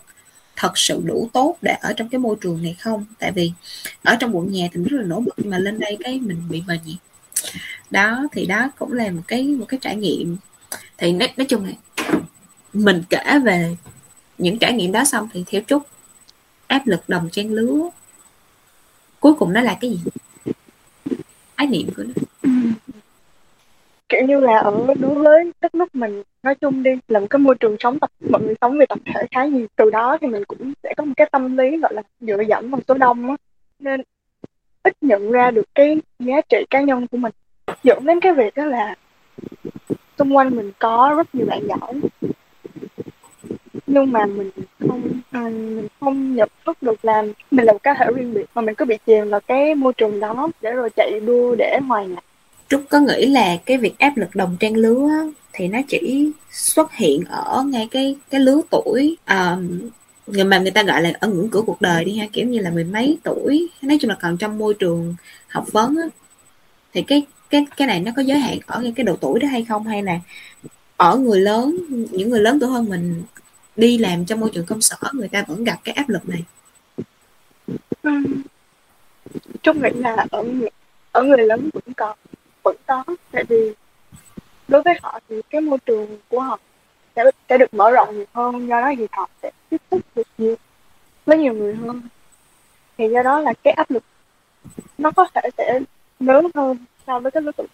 thật 0.56 0.78
sự 0.78 1.02
đủ 1.06 1.30
tốt 1.34 1.58
để 1.62 1.76
ở 1.82 1.94
trong 1.94 2.10
cái 2.10 2.20
môi 2.20 2.36
trường 2.42 2.64
này 2.64 2.76
không? 2.80 3.06
Tại 3.20 3.32
vì 3.32 3.52
ở 4.04 4.16
trong 4.20 4.38
quận 4.38 4.52
nhà 4.52 4.68
thì 4.72 4.80
mình 4.80 4.88
rất 4.88 4.98
là 4.98 5.04
nổi 5.08 5.22
bật 5.22 5.34
nhưng 5.38 5.50
mà 5.50 5.60
lên 5.60 5.80
đây 5.80 5.98
cái 6.00 6.20
mình 6.20 6.42
bị 6.50 6.64
mờ 6.68 6.78
gì 6.86 6.98
đó 7.90 8.28
thì 8.32 8.46
đó 8.46 8.70
cũng 8.80 8.94
là 8.94 9.12
một 9.12 9.22
cái 9.28 9.44
một 9.44 9.66
cái 9.68 9.80
trải 9.82 9.96
nghiệm. 9.96 10.38
Thì 10.98 11.12
nói, 11.12 11.30
nói 11.38 11.46
chung 11.50 11.66
là 11.66 11.72
mình 12.74 13.04
kể 13.10 13.40
về 13.44 13.76
những 14.38 14.60
trải 14.60 14.74
nghiệm 14.74 14.92
đó 14.92 15.04
xong 15.04 15.30
thì 15.34 15.44
theo 15.48 15.62
chút 15.62 15.84
áp 16.68 16.88
lực 16.88 17.10
đồng 17.10 17.30
trang 17.32 17.52
lứa 17.52 17.90
cuối 19.20 19.34
cùng 19.34 19.54
nó 19.54 19.62
là 19.62 19.78
cái 19.82 19.92
gì? 19.92 20.00
Ái 21.56 21.68
niệm 21.68 21.90
của 21.98 22.04
nó 22.04 22.14
kiểu 24.10 24.22
như 24.28 24.40
là 24.40 24.58
ở 24.58 24.86
đối 25.00 25.14
với 25.16 25.52
đất 25.62 25.76
nước 25.76 25.96
mình 25.96 26.24
nói 26.44 26.56
chung 26.56 26.84
đi 26.84 26.92
là 27.08 27.20
một 27.20 27.28
cái 27.30 27.40
môi 27.40 27.56
trường 27.56 27.76
sống 27.80 28.00
tập 28.00 28.10
mọi 28.30 28.42
người 28.42 28.56
sống 28.62 28.78
về 28.78 28.86
tập 28.86 29.00
thể 29.06 29.28
khá 29.32 29.46
nhiều. 29.46 29.68
Từ 29.76 29.90
đó 29.90 30.18
thì 30.22 30.28
mình 30.28 30.44
cũng 30.48 30.74
sẽ 30.84 30.94
có 30.98 31.04
một 31.06 31.14
cái 31.18 31.30
tâm 31.32 31.58
lý 31.58 31.78
gọi 31.78 31.94
là 31.94 32.02
dựa 32.20 32.42
dẫm 32.48 32.72
vào 32.72 32.82
số 32.88 32.94
đông 32.94 33.30
á. 33.30 33.36
Nên 33.80 34.02
ít 34.84 34.94
nhận 35.02 35.32
ra 35.32 35.52
được 35.52 35.76
cái 35.76 35.98
giá 36.20 36.42
trị 36.50 36.58
cá 36.70 36.82
nhân 36.82 37.08
của 37.08 37.18
mình. 37.18 37.32
Dẫn 37.84 38.06
đến 38.06 38.20
cái 38.20 38.34
việc 38.34 38.56
đó 38.56 38.66
là 38.66 38.96
xung 40.18 40.36
quanh 40.36 40.56
mình 40.56 40.72
có 40.80 41.14
rất 41.18 41.36
nhiều 41.36 41.46
bạn 41.46 41.68
giỏi. 41.68 42.02
Nhưng 43.88 44.12
mà 44.12 44.26
mình 44.26 44.52
không 44.80 45.02
à, 45.32 45.42
mình 45.42 45.88
không 46.00 46.36
nhận 46.36 46.50
thức 46.66 46.78
được 46.84 47.06
là 47.06 47.24
mình 47.52 47.66
là 47.66 47.74
một 47.74 47.84
cá 47.84 47.94
thể 47.94 48.06
riêng 48.16 48.34
biệt 48.34 48.46
mà 48.56 48.62
mình 48.62 48.76
cứ 48.76 48.86
bị 48.86 48.98
chìm 49.06 49.30
vào 49.30 49.40
cái 49.40 49.76
môi 49.76 49.94
trường 49.94 50.20
đó 50.20 50.50
để 50.62 50.72
rồi 50.72 50.90
chạy 50.96 51.20
đua 51.26 51.56
để 51.56 51.80
hoài 51.88 52.08
nhập. 52.08 52.24
Trúc 52.70 52.84
có 52.90 53.00
nghĩ 53.00 53.26
là 53.26 53.58
cái 53.66 53.78
việc 53.78 54.00
áp 54.00 54.18
lực 54.18 54.36
đồng 54.36 54.58
trang 54.60 54.76
lứa 54.76 55.10
thì 55.54 55.68
nó 55.68 55.80
chỉ 55.88 56.32
xuất 56.52 56.94
hiện 56.94 57.24
ở 57.26 57.64
ngay 57.68 57.88
cái 57.92 58.16
cái 58.30 58.42
lứa 58.42 58.62
tuổi 58.70 59.18
um, 59.28 59.90
người 60.28 60.44
mà 60.44 60.60
người 60.60 60.72
ta 60.72 60.84
gọi 60.84 61.02
là 61.02 61.14
ở 61.20 61.28
ngưỡng 61.28 61.50
cửa 61.50 61.62
cuộc 61.66 61.82
đời 61.82 62.06
đi 62.06 62.18
ha 62.18 62.28
kiểu 62.34 62.48
như 62.48 62.60
là 62.60 62.70
mười 62.70 62.84
mấy 62.84 63.18
tuổi 63.24 63.70
nói 63.82 63.98
chung 64.02 64.10
là 64.10 64.18
còn 64.22 64.38
trong 64.38 64.58
môi 64.58 64.74
trường 64.74 65.16
học 65.48 65.66
vấn 65.72 65.98
á, 65.98 66.08
thì 66.94 67.02
cái 67.02 67.26
cái 67.50 67.66
cái 67.78 67.88
này 67.88 68.00
nó 68.00 68.12
có 68.16 68.22
giới 68.22 68.40
hạn 68.40 68.58
ở 68.66 68.82
ngay 68.82 68.94
cái 68.96 69.04
độ 69.04 69.16
tuổi 69.22 69.40
đó 69.40 69.48
hay 69.48 69.66
không? 69.66 69.88
Hay 69.88 70.04
là 70.04 70.20
ở 70.98 71.18
người 71.18 71.40
lớn 71.40 71.78
những 72.12 72.30
người 72.30 72.40
lớn 72.40 72.60
tuổi 72.60 72.70
hơn 72.70 72.90
mình 72.90 73.24
đi 73.76 73.98
làm 73.98 74.26
trong 74.26 74.40
môi 74.40 74.50
trường 74.54 74.66
công 74.66 74.82
sở 74.82 74.98
người 75.14 75.28
ta 75.28 75.44
vẫn 75.48 75.64
gặp 75.64 75.80
cái 75.84 75.94
áp 75.96 76.10
lực 76.10 76.30
này? 76.30 76.44
Ừ. 78.04 78.12
Nghĩ 79.74 79.90
là 79.96 80.26
ở 80.32 80.44
ở 81.12 81.24
người 81.24 81.46
lớn 81.46 81.70
vẫn 81.74 81.94
còn 81.98 82.18
vẫn 82.64 82.76
có 82.88 83.04
tại 83.32 83.44
vì 83.44 83.74
đối 84.68 84.82
với 84.82 84.94
họ 85.02 85.20
thì 85.30 85.42
cái 85.50 85.62
môi 85.62 85.78
trường 85.86 86.18
của 86.30 86.40
họ 86.40 86.60
sẽ, 87.16 87.24
sẽ 87.50 87.58
được 87.58 87.74
mở 87.74 87.92
rộng 87.92 88.16
nhiều 88.16 88.26
hơn 88.34 88.68
do 88.68 88.82
đó 88.82 88.92
thì 88.98 89.08
họ 89.12 89.30
sẽ 89.44 89.52
tiếp 89.70 89.82
xúc 89.92 90.02
được 90.16 90.28
nhiều 90.38 90.56
với 91.26 91.38
nhiều 91.38 91.54
người 91.54 91.76
hơn. 91.76 92.02
Thì 92.98 93.10
do 93.10 93.24
đó 93.24 93.40
là 93.40 93.54
cái 93.64 93.74
áp 93.74 93.92
lực 93.92 94.04
nó 94.98 95.12
có 95.12 95.28
thể 95.34 95.50
sẽ 95.58 95.80
lớn 96.20 96.48
hơn 96.56 96.78
so 97.08 97.20
với 97.20 97.32
cái 97.32 97.44
lứa 97.44 97.52
tuổi 97.58 97.68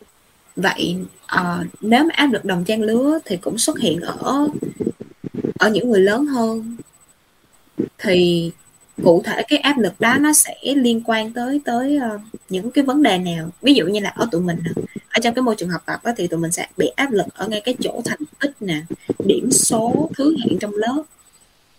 vậy 0.56 0.98
uh, 1.36 1.68
nếu 1.82 2.04
mà 2.04 2.10
áp 2.16 2.28
lực 2.32 2.46
đồng 2.46 2.64
trang 2.64 2.82
lứa 2.82 3.20
thì 3.26 3.38
cũng 3.38 3.58
xuất 3.58 3.80
hiện 3.80 4.02
ở 4.02 4.48
ở 5.60 5.70
những 5.70 5.92
người 5.92 6.02
lớn 6.02 6.26
hơn 6.26 6.78
thì 7.98 8.52
cụ 9.04 9.22
thể 9.26 9.44
cái 9.48 9.60
áp 9.60 9.78
lực 9.78 9.94
đó 10.00 10.18
nó 10.20 10.34
sẽ 10.34 10.56
liên 10.64 11.02
quan 11.06 11.34
tới 11.34 11.62
tới 11.66 12.00
uh, 12.16 12.22
những 12.50 12.72
cái 12.72 12.84
vấn 12.84 13.04
đề 13.04 13.18
nào? 13.18 13.50
Ví 13.62 13.74
dụ 13.74 13.86
như 13.86 14.00
là 14.00 14.10
ở 14.10 14.28
tụi 14.32 14.42
mình 14.42 14.64
ở 15.10 15.20
trong 15.22 15.34
cái 15.34 15.42
môi 15.44 15.56
trường 15.56 15.70
học 15.70 15.82
tập 15.86 16.00
đó, 16.04 16.12
thì 16.18 16.28
tụi 16.28 16.40
mình 16.40 16.52
sẽ 16.52 16.68
bị 16.78 16.88
áp 16.96 17.12
lực 17.12 17.26
ở 17.34 17.48
ngay 17.48 17.62
cái 17.62 17.76
chỗ 17.80 18.02
thành 18.06 18.20
tích 18.40 18.52
nè 18.60 18.82
điểm 19.26 19.52
số 19.52 20.10
thứ 20.18 20.36
hạng 20.40 20.60
trong 20.60 20.72
lớp. 20.76 21.04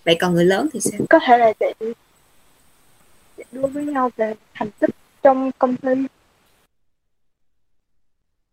Vậy 0.05 0.17
còn 0.21 0.35
người 0.35 0.45
lớn 0.45 0.69
thì 0.73 0.81
sao? 0.81 1.01
Có 1.11 1.19
thể 1.27 1.39
là 1.39 1.53
chạy 1.61 1.75
chạy 1.81 1.93
đua 3.53 3.67
với 3.67 3.85
nhau 3.85 4.11
về 4.17 4.35
thành 4.55 4.71
tích 4.71 4.91
trong 5.23 5.51
công 5.59 5.77
ty. 5.77 5.91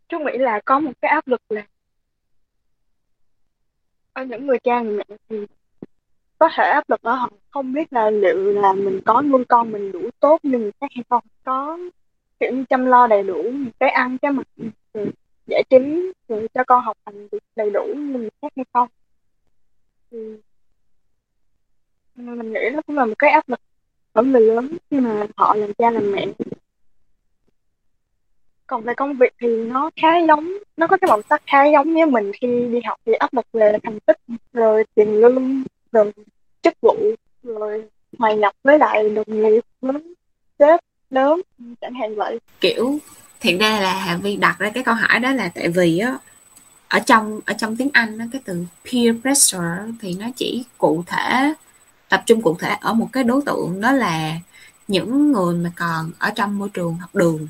Chú 0.10 0.20
nghĩ 0.20 0.38
là 0.38 0.62
có 0.66 0.80
một 0.80 0.92
cái 1.02 1.12
áp 1.12 1.28
lực 1.28 1.42
là 1.50 1.66
ở 4.14 4.24
những 4.24 4.48
người 4.48 4.60
cha 4.64 4.82
người 4.82 4.98
mẹ 4.98 5.16
thì 5.30 5.38
có 6.40 6.50
thể 6.56 6.64
áp 6.64 6.90
lực 6.90 7.02
ở 7.02 7.14
họ 7.14 7.30
không 7.50 7.74
biết 7.74 7.94
là 7.94 8.10
liệu 8.10 8.38
là 8.38 8.74
mình 8.74 9.02
có 9.06 9.22
nuôi 9.22 9.46
con 9.50 9.72
mình 9.72 9.92
đủ 9.92 10.10
tốt 10.20 10.40
như 10.44 10.58
người 10.60 10.72
khác 10.82 10.88
hay 10.96 11.04
không? 11.10 11.24
Có, 11.44 11.78
kiểu 12.40 12.52
như 12.54 12.64
chăm 12.70 12.86
lo 12.86 13.08
đầy 13.08 13.24
đủ 13.24 13.44
cái 13.80 13.90
ăn 13.90 14.18
cái 14.18 14.32
mặc 14.32 14.48
ừ, 14.94 15.06
giải 15.48 15.64
trí, 15.70 16.12
rồi 16.28 16.48
cho 16.54 16.64
con 16.68 16.84
học 16.84 16.98
hành 17.06 17.28
đầy 17.56 17.70
đủ 17.70 17.86
như 17.96 18.20
người 18.20 18.30
khác 18.42 18.52
hay 18.56 18.66
không? 18.74 18.88
Ừ. 20.12 20.38
Thì 22.16 22.24
mình 22.24 22.54
nghĩ 22.54 22.60
nó 22.74 22.82
cũng 22.88 22.96
là 22.98 23.06
một 23.06 23.14
cái 23.20 23.30
áp 23.32 23.50
lực 23.50 23.60
ở 24.14 24.24
người 24.24 24.42
lớn 24.42 24.78
khi 24.92 25.00
mà 25.00 25.28
họ 25.38 25.56
làm 25.56 25.74
cha 25.74 25.92
làm 25.92 26.12
mẹ. 26.12 26.28
Còn 28.68 28.84
về 28.84 28.94
công 28.98 29.14
việc 29.14 29.34
thì 29.42 29.48
nó 29.48 29.90
khá 29.96 30.18
giống, 30.28 30.54
nó 30.78 30.88
có 30.88 30.98
cái 30.98 31.08
màu 31.10 31.22
sắc 31.30 31.42
khá 31.48 31.66
giống 31.66 31.94
với 31.94 32.06
mình 32.06 32.32
khi 32.42 32.68
đi 32.72 32.80
học 32.86 32.98
thì 33.06 33.14
áp 33.14 33.34
lực 33.34 33.46
về 33.54 33.78
thành 33.84 34.00
tích, 34.00 34.18
rồi 34.54 34.84
tiền 34.96 35.22
lương 35.22 35.64
rồi 35.94 36.12
chức 36.62 36.74
vụ 36.82 36.96
rồi 37.44 37.84
hòa 38.20 38.34
nhập 38.34 38.54
với 38.64 38.80
lại 38.80 39.10
đồng 39.10 39.42
nghiệp 39.42 39.62
với 39.82 40.02
sếp 40.60 40.80
lớn 41.10 41.42
chẳng 41.82 41.94
hạn 41.94 42.16
vậy. 42.16 42.40
Kiểu 42.62 43.00
thiện 43.40 43.58
ra 43.58 43.80
là 43.80 43.94
Hà 43.94 44.18
Vi 44.18 44.36
đặt 44.36 44.56
ra 44.60 44.70
cái 44.70 44.84
câu 44.84 44.96
hỏi 44.96 45.20
đó 45.20 45.32
là 45.32 45.52
tại 45.56 45.70
vì 45.70 45.98
á 46.00 46.18
ở 46.88 47.00
trong 47.00 47.40
ở 47.46 47.54
trong 47.54 47.78
tiếng 47.78 47.90
Anh 47.94 48.18
đó, 48.18 48.26
cái 48.32 48.42
từ 48.46 48.66
peer 48.86 49.16
pressure 49.22 49.94
thì 50.02 50.16
nó 50.20 50.28
chỉ 50.36 50.64
cụ 50.78 51.04
thể 51.08 51.54
tập 52.10 52.24
trung 52.26 52.42
cụ 52.42 52.58
thể 52.60 52.76
ở 52.82 52.94
một 52.94 53.10
cái 53.14 53.24
đối 53.24 53.42
tượng 53.46 53.82
đó 53.82 53.92
là 53.92 54.40
những 54.88 55.32
người 55.32 55.56
mà 55.56 55.72
còn 55.76 56.12
ở 56.20 56.30
trong 56.36 56.58
môi 56.58 56.70
trường 56.70 56.96
học 56.96 57.16
đường. 57.16 57.48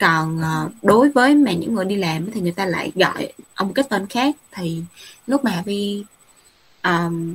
Còn 0.00 0.40
ờ, 0.42 0.68
đối 0.82 1.10
với 1.10 1.34
mà 1.34 1.52
những 1.52 1.74
người 1.74 1.84
đi 1.84 1.96
làm 1.96 2.30
thì 2.30 2.40
người 2.40 2.52
ta 2.52 2.66
lại 2.66 2.92
gọi 2.94 3.32
ông 3.54 3.74
cái 3.74 3.84
tên 3.88 4.06
khác 4.06 4.36
thì 4.52 4.82
lúc 5.26 5.44
mà 5.44 5.62
vi 5.66 6.04
um, 6.86 7.34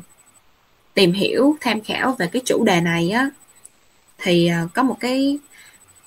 tìm 0.93 1.13
hiểu 1.13 1.55
tham 1.61 1.81
khảo 1.81 2.15
về 2.19 2.29
cái 2.31 2.41
chủ 2.45 2.63
đề 2.63 2.81
này 2.81 3.11
á 3.11 3.29
thì 4.17 4.51
uh, 4.63 4.73
có 4.73 4.83
một 4.83 4.97
cái 4.99 5.37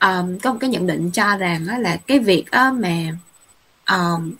um, 0.00 0.38
có 0.38 0.52
một 0.52 0.58
cái 0.60 0.70
nhận 0.70 0.86
định 0.86 1.10
cho 1.10 1.36
rằng 1.36 1.66
á, 1.66 1.78
là 1.78 1.96
cái 2.06 2.18
việc 2.18 2.50
á, 2.50 2.72
mà 2.72 2.96
um, 3.90 4.32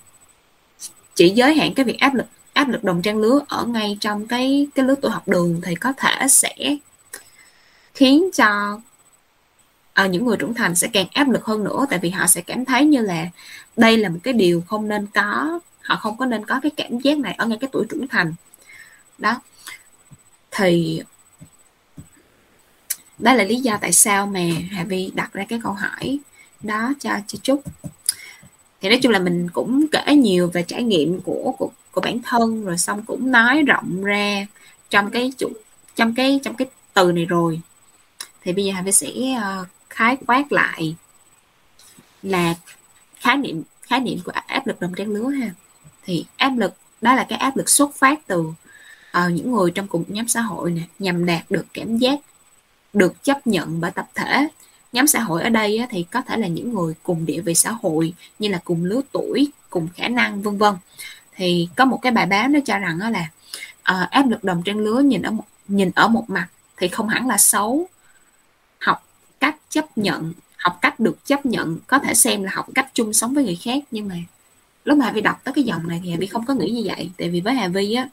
chỉ 1.15 1.29
giới 1.29 1.55
hạn 1.55 1.75
cái 1.75 1.85
việc 1.85 2.01
áp 2.01 2.15
lực 2.15 2.27
áp 2.53 2.69
lực 2.69 2.85
đồng 2.85 3.03
trang 3.03 3.19
lứa 3.19 3.41
ở 3.49 3.65
ngay 3.65 3.97
trong 4.01 4.27
cái 4.27 4.67
cái 4.75 4.85
lứa 4.85 4.95
tuổi 5.03 5.11
học 5.11 5.29
đường 5.29 5.61
thì 5.65 5.75
có 5.75 5.93
thể 5.93 6.29
sẽ 6.29 6.77
khiến 7.95 8.31
cho 8.35 8.81
à, 9.93 10.07
những 10.07 10.27
người 10.27 10.37
trưởng 10.37 10.55
thành 10.55 10.75
sẽ 10.75 10.89
càng 10.93 11.07
áp 11.13 11.29
lực 11.29 11.45
hơn 11.45 11.65
nữa. 11.65 11.87
Tại 11.91 11.99
vì 11.99 12.11
họ 12.11 12.27
sẽ 12.27 12.41
cảm 12.41 12.65
thấy 12.65 12.85
như 12.85 13.01
là 13.01 13.29
đây 13.77 13.97
là 13.97 14.09
một 14.09 14.19
cái 14.23 14.35
điều 14.35 14.63
không 14.67 14.89
nên 14.89 15.07
có 15.15 15.61
họ 15.83 15.97
không 15.97 16.17
có 16.17 16.27
nên 16.27 16.47
có 16.47 16.61
cái 16.63 16.71
cảm 16.77 16.99
giác 16.99 17.19
này 17.19 17.35
ở 17.39 17.47
ngay 17.47 17.59
cái 17.61 17.71
tuổi 17.73 17.87
trưởng 17.91 18.09
thành 18.09 18.35
đó. 19.19 19.41
Thì 20.51 21.03
đó 23.19 23.35
là 23.35 23.45
lý 23.45 23.57
do 23.57 23.79
tại 23.81 23.93
sao 23.93 24.27
mà 24.27 24.41
Hà 24.71 24.85
Vi 24.85 25.11
đặt 25.15 25.33
ra 25.33 25.45
cái 25.49 25.61
câu 25.63 25.73
hỏi 25.73 26.19
đó 26.63 26.93
cho 27.01 27.11
chị 27.27 27.39
Trúc. 27.43 27.63
Thì 28.81 28.89
nói 28.89 28.99
chung 29.03 29.13
là 29.13 29.19
mình 29.19 29.51
cũng 29.51 29.87
kể 29.93 30.15
nhiều 30.15 30.51
về 30.51 30.63
trải 30.63 30.83
nghiệm 30.83 31.21
của 31.21 31.55
của, 31.59 31.71
của 31.91 32.01
bản 32.01 32.19
thân 32.23 32.65
rồi 32.65 32.79
xong 32.79 33.03
cũng 33.03 33.31
nói 33.31 33.63
rộng 33.63 34.05
ra 34.05 34.47
trong 34.91 35.11
cái 35.11 35.33
chủ 35.39 35.53
trong 35.95 36.15
cái 36.15 36.41
trong 36.45 36.57
cái 36.57 36.69
từ 36.95 37.13
này 37.13 37.25
rồi. 37.25 37.61
Thì 38.43 38.53
bây 38.53 38.65
giờ 38.65 38.73
Hà 38.73 38.83
Vi 38.83 38.93
sẽ 38.93 39.09
uh, 39.09 39.67
khái 39.91 40.17
quát 40.27 40.53
lại 40.53 40.97
là 42.23 42.55
khái 43.17 43.37
niệm 43.37 43.63
khái 43.83 44.01
niệm 44.01 44.19
của 44.25 44.33
áp 44.47 44.67
lực 44.67 44.81
đồng 44.81 44.95
trang 44.95 45.09
lứa 45.09 45.29
ha. 45.29 45.51
Thì 46.03 46.27
áp 46.37 46.53
lực 46.57 46.75
đó 47.01 47.15
là 47.15 47.27
cái 47.29 47.39
áp 47.39 47.57
lực 47.57 47.69
xuất 47.69 47.95
phát 47.95 48.27
từ 48.27 48.45
uh, 49.19 49.33
những 49.33 49.53
người 49.53 49.71
trong 49.71 49.89
cùng 49.89 50.05
nhóm 50.09 50.29
xã 50.29 50.41
hội 50.41 50.71
nè 50.71 50.83
nhằm 50.99 51.27
đạt 51.27 51.51
được 51.51 51.67
cảm 51.75 51.99
giác 51.99 52.19
được 52.93 53.25
chấp 53.25 53.47
nhận 53.47 53.81
bởi 53.81 53.91
tập 53.91 54.09
thể. 54.15 54.49
Nhóm 54.93 55.07
xã 55.07 55.21
hội 55.21 55.43
ở 55.43 55.49
đây 55.49 55.79
á, 55.79 55.87
thì 55.91 56.03
có 56.03 56.21
thể 56.21 56.37
là 56.37 56.47
những 56.47 56.75
người 56.75 56.95
cùng 57.03 57.27
địa 57.27 57.41
vị 57.41 57.55
xã 57.55 57.71
hội 57.83 58.13
như 58.39 58.49
là 58.49 58.61
cùng 58.65 58.85
lứa 58.85 59.01
tuổi 59.13 59.49
cùng 59.71 59.89
khả 59.95 60.09
năng 60.09 60.43
vân 60.43 60.59
vân. 60.59 60.75
Thì 61.37 61.69
có 61.77 61.85
một 61.85 61.99
cái 62.03 62.13
bài 62.13 62.27
báo 62.27 62.49
nó 62.49 62.61
cho 62.65 62.79
rằng 62.79 62.99
đó 62.99 63.11
là 63.11 63.31
uh, 63.81 64.11
áp 64.11 64.29
lực 64.29 64.45
đồng 64.45 64.63
trang 64.63 64.79
lứa 64.79 65.01
nhìn 65.01 65.23
ở 65.23 65.31
một 65.31 65.45
nhìn 65.69 65.91
ở 65.95 66.09
một 66.09 66.31
mặt 66.31 66.49
thì 66.77 66.89
không 66.89 67.09
hẳn 67.09 67.29
là 67.29 67.39
xấu. 67.39 67.89
Học 68.79 69.07
cách 69.41 69.57
chấp 69.71 69.99
nhận 69.99 70.33
học 70.65 70.79
cách 70.81 71.01
được 71.01 71.27
chấp 71.27 71.47
nhận 71.47 71.79
có 71.87 71.99
thể 71.99 72.15
xem 72.15 72.43
là 72.43 72.51
học 72.55 72.67
cách 72.75 72.91
chung 72.95 73.13
sống 73.13 73.35
với 73.35 73.45
người 73.45 73.59
khác 73.63 73.85
nhưng 73.91 74.09
mà 74.09 74.15
lúc 74.85 74.99
mà 74.99 75.05
Hà 75.05 75.13
Vi 75.13 75.21
đọc 75.21 75.41
tới 75.45 75.55
cái 75.55 75.65
dòng 75.65 75.89
này 75.89 76.01
thì 76.05 76.11
Hà 76.11 76.17
Vi 76.17 76.27
không 76.27 76.47
có 76.47 76.55
nghĩ 76.55 76.71
như 76.71 76.83
vậy. 76.85 77.11
Tại 77.19 77.29
vì 77.29 77.41
với 77.41 77.55
Hà 77.55 77.69
Vi 77.69 77.95
á 77.95 78.09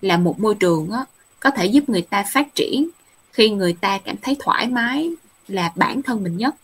là 0.00 0.16
một 0.16 0.40
môi 0.40 0.54
trường 0.54 0.90
á 0.90 1.04
có 1.40 1.50
thể 1.50 1.66
giúp 1.66 1.88
người 1.88 2.02
ta 2.02 2.24
phát 2.32 2.54
triển 2.54 2.88
khi 3.32 3.50
người 3.50 3.72
ta 3.80 3.98
cảm 3.98 4.16
thấy 4.22 4.36
thoải 4.38 4.66
mái 4.66 5.10
là 5.48 5.72
bản 5.76 6.02
thân 6.02 6.22
mình 6.22 6.36
nhất. 6.36 6.54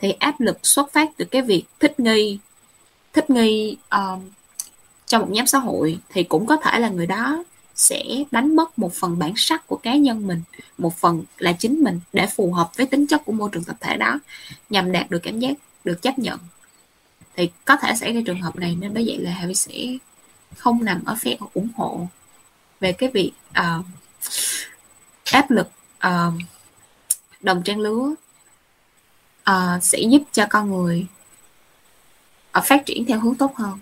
Thì 0.00 0.12
áp 0.12 0.40
lực 0.40 0.66
xuất 0.66 0.92
phát 0.92 1.10
từ 1.16 1.24
cái 1.24 1.42
việc 1.42 1.64
thích 1.80 2.00
nghi 2.00 2.38
thích 3.12 3.30
nghi 3.30 3.76
uh, 3.94 4.20
trong 5.06 5.20
một 5.20 5.28
nhóm 5.30 5.46
xã 5.46 5.58
hội 5.58 5.98
thì 6.08 6.22
cũng 6.22 6.46
có 6.46 6.56
thể 6.56 6.78
là 6.78 6.88
người 6.88 7.06
đó 7.06 7.44
sẽ 7.74 8.04
đánh 8.30 8.56
mất 8.56 8.78
một 8.78 8.94
phần 8.94 9.18
bản 9.18 9.32
sắc 9.36 9.66
của 9.66 9.76
cá 9.76 9.94
nhân 9.94 10.26
mình 10.26 10.42
một 10.78 10.96
phần 10.96 11.22
là 11.38 11.52
chính 11.52 11.84
mình 11.84 12.00
để 12.12 12.26
phù 12.26 12.52
hợp 12.52 12.70
với 12.76 12.86
tính 12.86 13.06
chất 13.06 13.24
của 13.24 13.32
môi 13.32 13.50
trường 13.52 13.64
tập 13.64 13.76
thể 13.80 13.96
đó 13.96 14.18
nhằm 14.70 14.92
đạt 14.92 15.10
được 15.10 15.18
cảm 15.22 15.38
giác 15.38 15.52
được 15.84 16.02
chấp 16.02 16.18
nhận. 16.18 16.38
Thì 17.36 17.50
có 17.64 17.76
thể 17.76 17.94
xảy 17.94 18.12
ra 18.12 18.20
trường 18.26 18.40
hợp 18.40 18.56
này 18.56 18.76
nên 18.80 18.94
bởi 18.94 19.04
vậy 19.06 19.18
là 19.18 19.30
Harry 19.30 19.54
sẽ 19.54 19.72
không 20.56 20.84
nằm 20.84 21.04
ở 21.04 21.16
phe 21.20 21.36
ủng 21.54 21.68
hộ 21.76 22.08
về 22.82 22.92
cái 22.92 23.10
việc 23.14 23.32
uh, 23.50 23.84
áp 25.32 25.50
lực 25.50 25.66
uh, 26.06 26.34
đồng 27.40 27.62
trang 27.64 27.80
lứa 27.80 28.14
uh, 29.50 29.82
sẽ 29.82 29.98
giúp 29.98 30.22
cho 30.32 30.46
con 30.50 30.70
người 30.70 31.06
uh, 32.58 32.64
phát 32.64 32.82
triển 32.86 33.04
theo 33.04 33.20
hướng 33.20 33.34
tốt 33.34 33.56
hơn. 33.56 33.78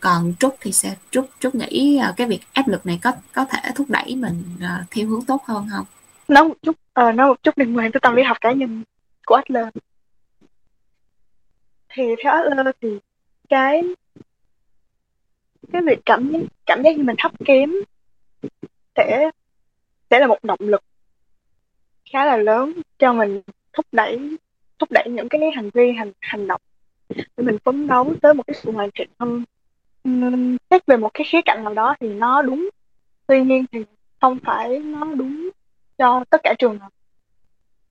Còn 0.00 0.34
trúc 0.40 0.56
thì 0.60 0.72
sẽ 0.72 0.96
trúc 1.10 1.30
trúc 1.40 1.54
nghĩ 1.54 2.00
uh, 2.10 2.16
cái 2.16 2.26
việc 2.26 2.40
áp 2.52 2.68
lực 2.68 2.86
này 2.86 2.98
có 3.02 3.12
có 3.32 3.44
thể 3.44 3.70
thúc 3.74 3.90
đẩy 3.90 4.16
mình 4.16 4.42
uh, 4.56 4.90
theo 4.90 5.06
hướng 5.06 5.24
tốt 5.24 5.42
hơn 5.44 5.68
không? 5.72 5.86
Nói 6.28 6.44
một 6.44 6.54
chút 6.62 6.76
uh, 7.00 7.14
nói 7.14 7.28
một 7.28 7.42
chút 7.42 7.58
liên 7.58 7.76
quan 7.76 7.92
tới 7.92 8.00
tâm 8.00 8.14
lý 8.14 8.22
học 8.22 8.36
cá 8.40 8.52
nhân 8.52 8.84
của 9.26 9.34
Adler 9.34 9.68
thì 11.88 12.02
theo 12.24 12.32
Adler 12.32 12.66
thì 12.82 12.88
cái 13.48 13.82
cái 15.72 15.82
việc 15.82 15.98
cảm 16.06 16.32
cảm 16.66 16.82
giác 16.82 16.96
như 16.96 17.04
mình 17.04 17.16
thấp 17.18 17.32
kém 17.44 17.70
sẽ 18.96 19.30
sẽ 20.10 20.18
là 20.18 20.26
một 20.26 20.38
động 20.44 20.60
lực 20.60 20.84
khá 22.12 22.24
là 22.24 22.36
lớn 22.36 22.72
cho 22.98 23.12
mình 23.12 23.40
thúc 23.72 23.86
đẩy 23.92 24.36
thúc 24.78 24.92
đẩy 24.92 25.04
những 25.08 25.28
cái 25.28 25.40
hành 25.54 25.70
vi, 25.74 25.92
hành 25.92 26.12
hành 26.20 26.46
động 26.46 26.60
để 27.08 27.44
mình 27.44 27.58
phấn 27.64 27.86
đấu 27.86 28.14
tới 28.22 28.34
một 28.34 28.46
cái 28.46 28.54
sự 28.62 28.72
hoàn 28.72 28.90
thiện 28.94 29.08
hơn. 29.18 29.44
Xét 30.70 30.86
về 30.86 30.96
một 30.96 31.10
cái 31.14 31.26
khía 31.30 31.40
cạnh 31.44 31.64
nào 31.64 31.74
đó 31.74 31.96
thì 32.00 32.08
nó 32.08 32.42
đúng. 32.42 32.68
Tuy 33.26 33.42
nhiên 33.42 33.64
thì 33.72 33.84
không 34.20 34.38
phải 34.44 34.78
nó 34.78 35.04
đúng 35.04 35.48
cho 35.98 36.24
tất 36.30 36.40
cả 36.42 36.54
trường 36.58 36.78
hợp 36.78 36.88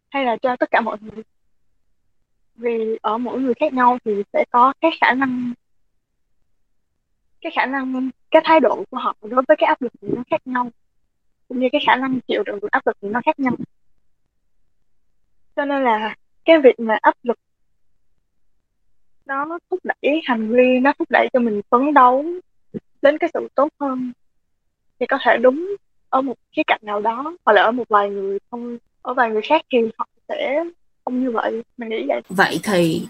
hay 0.09 0.25
là 0.25 0.37
cho 0.41 0.55
tất 0.55 0.71
cả 0.71 0.81
mọi 0.81 0.97
người. 1.01 1.23
Vì 2.55 2.97
ở 3.01 3.17
mỗi 3.17 3.39
người 3.39 3.53
khác 3.53 3.73
nhau 3.73 3.97
thì 4.05 4.23
sẽ 4.33 4.45
có 4.51 4.73
cái 4.81 4.91
khả 5.01 5.13
năng, 5.13 5.53
cái 7.41 7.51
khả 7.55 7.65
năng 7.65 8.09
cái 8.31 8.41
thái 8.45 8.59
độ 8.59 8.83
của 8.89 8.97
họ 8.97 9.15
đối 9.21 9.43
với 9.47 9.57
cái 9.57 9.67
áp 9.67 9.81
lực 9.81 9.91
nó 10.01 10.23
khác 10.31 10.41
nhau, 10.47 10.69
cũng 11.47 11.59
như 11.59 11.67
cái 11.71 11.81
khả 11.87 11.95
năng 11.95 12.19
chịu 12.27 12.43
đựng 12.43 12.59
được 12.59 12.71
áp 12.71 12.87
lực 12.87 12.97
nó 13.01 13.21
khác 13.25 13.39
nhau. 13.39 13.55
Cho 15.55 15.65
nên 15.65 15.83
là 15.83 16.15
cái 16.45 16.61
việc 16.61 16.79
mà 16.79 16.97
áp 17.01 17.15
lực 17.23 17.39
nó 19.25 19.59
thúc 19.69 19.79
đẩy 19.83 20.21
hành 20.25 20.49
vi, 20.49 20.79
nó 20.81 20.93
thúc 20.99 21.07
đẩy 21.11 21.29
cho 21.33 21.39
mình 21.39 21.61
phấn 21.69 21.93
đấu 21.93 22.25
đến 23.01 23.17
cái 23.17 23.29
sự 23.33 23.47
tốt 23.55 23.69
hơn. 23.79 24.11
Thì 24.99 25.05
có 25.05 25.17
thể 25.25 25.37
đúng 25.37 25.75
ở 26.09 26.21
một 26.21 26.35
khía 26.51 26.61
cạnh 26.67 26.81
nào 26.83 27.01
đó, 27.01 27.35
hoặc 27.45 27.53
là 27.53 27.61
ở 27.61 27.71
một 27.71 27.83
vài 27.89 28.09
người 28.09 28.39
không, 28.51 28.77
ở 29.01 29.13
vài 29.13 29.29
người 29.29 29.41
khác 29.41 29.61
thì 29.71 29.77
họ 29.97 30.07
sẽ 30.27 30.63
không 31.05 31.23
như 31.23 31.31
vậy. 31.31 31.63
Mình 31.77 31.89
nghĩ 31.89 32.05
vậy. 32.07 32.21
Vậy 32.29 32.59
thì 32.63 33.07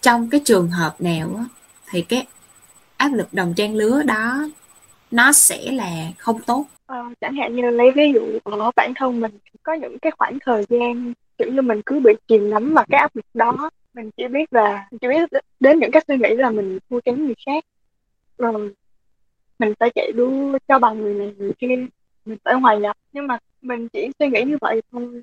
trong 0.00 0.28
cái 0.30 0.40
trường 0.44 0.70
hợp 0.70 0.94
nào 0.98 1.34
á, 1.38 1.44
thì 1.90 2.02
cái 2.02 2.26
áp 2.96 3.12
lực 3.12 3.34
đồng 3.34 3.54
trang 3.56 3.74
lứa 3.74 4.02
đó 4.02 4.48
nó 5.10 5.32
sẽ 5.32 5.72
là 5.72 6.12
không 6.18 6.40
tốt. 6.42 6.66
À, 6.86 7.02
chẳng 7.20 7.36
hạn 7.36 7.56
như 7.56 7.70
lấy 7.70 7.90
ví 7.90 8.12
dụ 8.12 8.38
ở 8.44 8.70
bản 8.76 8.92
thân 8.96 9.20
mình 9.20 9.38
có 9.62 9.72
những 9.72 9.98
cái 9.98 10.12
khoảng 10.18 10.38
thời 10.44 10.64
gian 10.68 11.12
kiểu 11.38 11.52
như 11.52 11.62
mình 11.62 11.82
cứ 11.86 12.00
bị 12.00 12.12
chìm 12.28 12.50
đắm 12.50 12.74
vào 12.74 12.84
cái 12.88 13.00
áp 13.00 13.16
lực 13.16 13.26
đó 13.34 13.70
mình 13.94 14.10
chỉ 14.16 14.28
biết 14.28 14.52
là 14.52 14.88
chỉ 15.00 15.08
biết 15.08 15.30
đến 15.60 15.78
những 15.80 15.90
cái 15.90 16.04
suy 16.08 16.16
nghĩ 16.16 16.34
là 16.36 16.50
mình 16.50 16.78
thua 16.90 17.00
kém 17.00 17.26
người 17.26 17.34
khác. 17.46 17.64
Rồi 18.38 18.74
mình 19.58 19.74
phải 19.80 19.90
chạy 19.94 20.12
đua 20.12 20.58
cho 20.68 20.78
bằng 20.78 21.02
người 21.02 21.14
này 21.14 21.34
người 21.38 21.52
kia 21.58 21.86
mình 22.24 22.36
phải 22.44 22.54
hòa 22.54 22.76
nhập. 22.76 22.96
Nhưng 23.12 23.26
mà 23.26 23.38
mình 23.62 23.88
chỉ 23.88 24.10
suy 24.18 24.28
nghĩ 24.28 24.42
như 24.42 24.58
vậy 24.60 24.82
thôi 24.92 25.22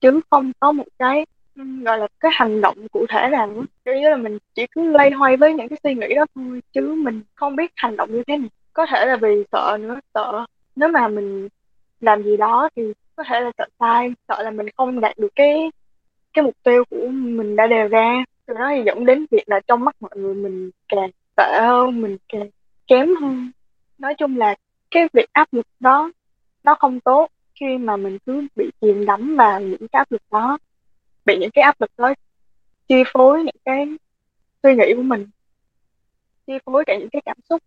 chứ 0.00 0.20
không 0.30 0.52
có 0.60 0.72
một 0.72 0.84
cái 0.98 1.26
gọi 1.56 1.98
là 1.98 2.08
cái 2.20 2.30
hành 2.34 2.60
động 2.60 2.88
cụ 2.92 3.06
thể 3.08 3.28
nào 3.28 3.64
kiểu 3.84 3.94
như 3.94 4.08
là 4.10 4.16
mình 4.16 4.38
chỉ 4.54 4.66
cứ 4.72 4.90
lay 4.90 5.10
hoay 5.10 5.36
với 5.36 5.54
những 5.54 5.68
cái 5.68 5.78
suy 5.84 5.94
nghĩ 5.94 6.14
đó 6.14 6.24
thôi, 6.34 6.60
chứ 6.72 6.94
mình 6.94 7.22
không 7.34 7.56
biết 7.56 7.72
hành 7.76 7.96
động 7.96 8.12
như 8.12 8.22
thế 8.26 8.36
nào. 8.36 8.48
Có 8.72 8.86
thể 8.86 9.06
là 9.06 9.16
vì 9.16 9.44
sợ 9.52 9.78
nữa, 9.80 10.00
sợ 10.14 10.44
nếu 10.76 10.88
mà 10.88 11.08
mình 11.08 11.48
làm 12.00 12.22
gì 12.22 12.36
đó 12.36 12.68
thì 12.76 12.82
có 13.16 13.24
thể 13.28 13.40
là 13.40 13.50
sợ 13.58 13.64
sai, 13.80 14.12
sợ 14.28 14.42
là 14.42 14.50
mình 14.50 14.66
không 14.76 15.00
đạt 15.00 15.18
được 15.18 15.32
cái 15.34 15.70
cái 16.32 16.44
mục 16.44 16.54
tiêu 16.62 16.84
của 16.90 17.08
mình 17.10 17.56
đã 17.56 17.66
đề 17.66 17.88
ra. 17.88 18.24
Từ 18.46 18.54
đó 18.54 18.70
thì 18.76 18.82
dẫn 18.86 19.06
đến 19.06 19.26
việc 19.30 19.44
là 19.46 19.60
trong 19.68 19.84
mắt 19.84 19.96
mọi 20.00 20.10
người 20.14 20.34
mình 20.34 20.70
càng 20.88 21.10
tệ 21.36 21.60
hơn, 21.60 22.02
mình 22.02 22.16
càng 22.28 22.50
kém 22.86 23.14
hơn. 23.20 23.50
Nói 23.98 24.14
chung 24.14 24.36
là 24.36 24.54
cái 24.90 25.08
việc 25.12 25.26
áp 25.32 25.48
lực 25.52 25.66
đó, 25.80 26.12
nó 26.64 26.74
không 26.74 27.00
tốt 27.00 27.28
khi 27.60 27.78
mà 27.78 27.96
mình 27.96 28.18
cứ 28.26 28.46
bị 28.56 28.70
chìm 28.80 29.06
đắm 29.06 29.36
vào 29.36 29.60
những 29.60 29.88
cái 29.88 29.98
áp 29.98 30.12
lực 30.12 30.22
đó 30.30 30.58
bị 31.24 31.36
những 31.38 31.50
cái 31.50 31.62
áp 31.62 31.80
lực 31.80 31.90
đó 31.98 32.14
chi 32.88 33.02
phối 33.12 33.38
những 33.38 33.62
cái 33.64 33.86
suy 34.62 34.74
nghĩ 34.74 34.94
của 34.96 35.02
mình 35.02 35.26
chi 36.46 36.52
phối 36.66 36.84
cả 36.86 36.96
những 36.98 37.10
cái 37.10 37.22
cảm 37.24 37.36
xúc 37.48 37.62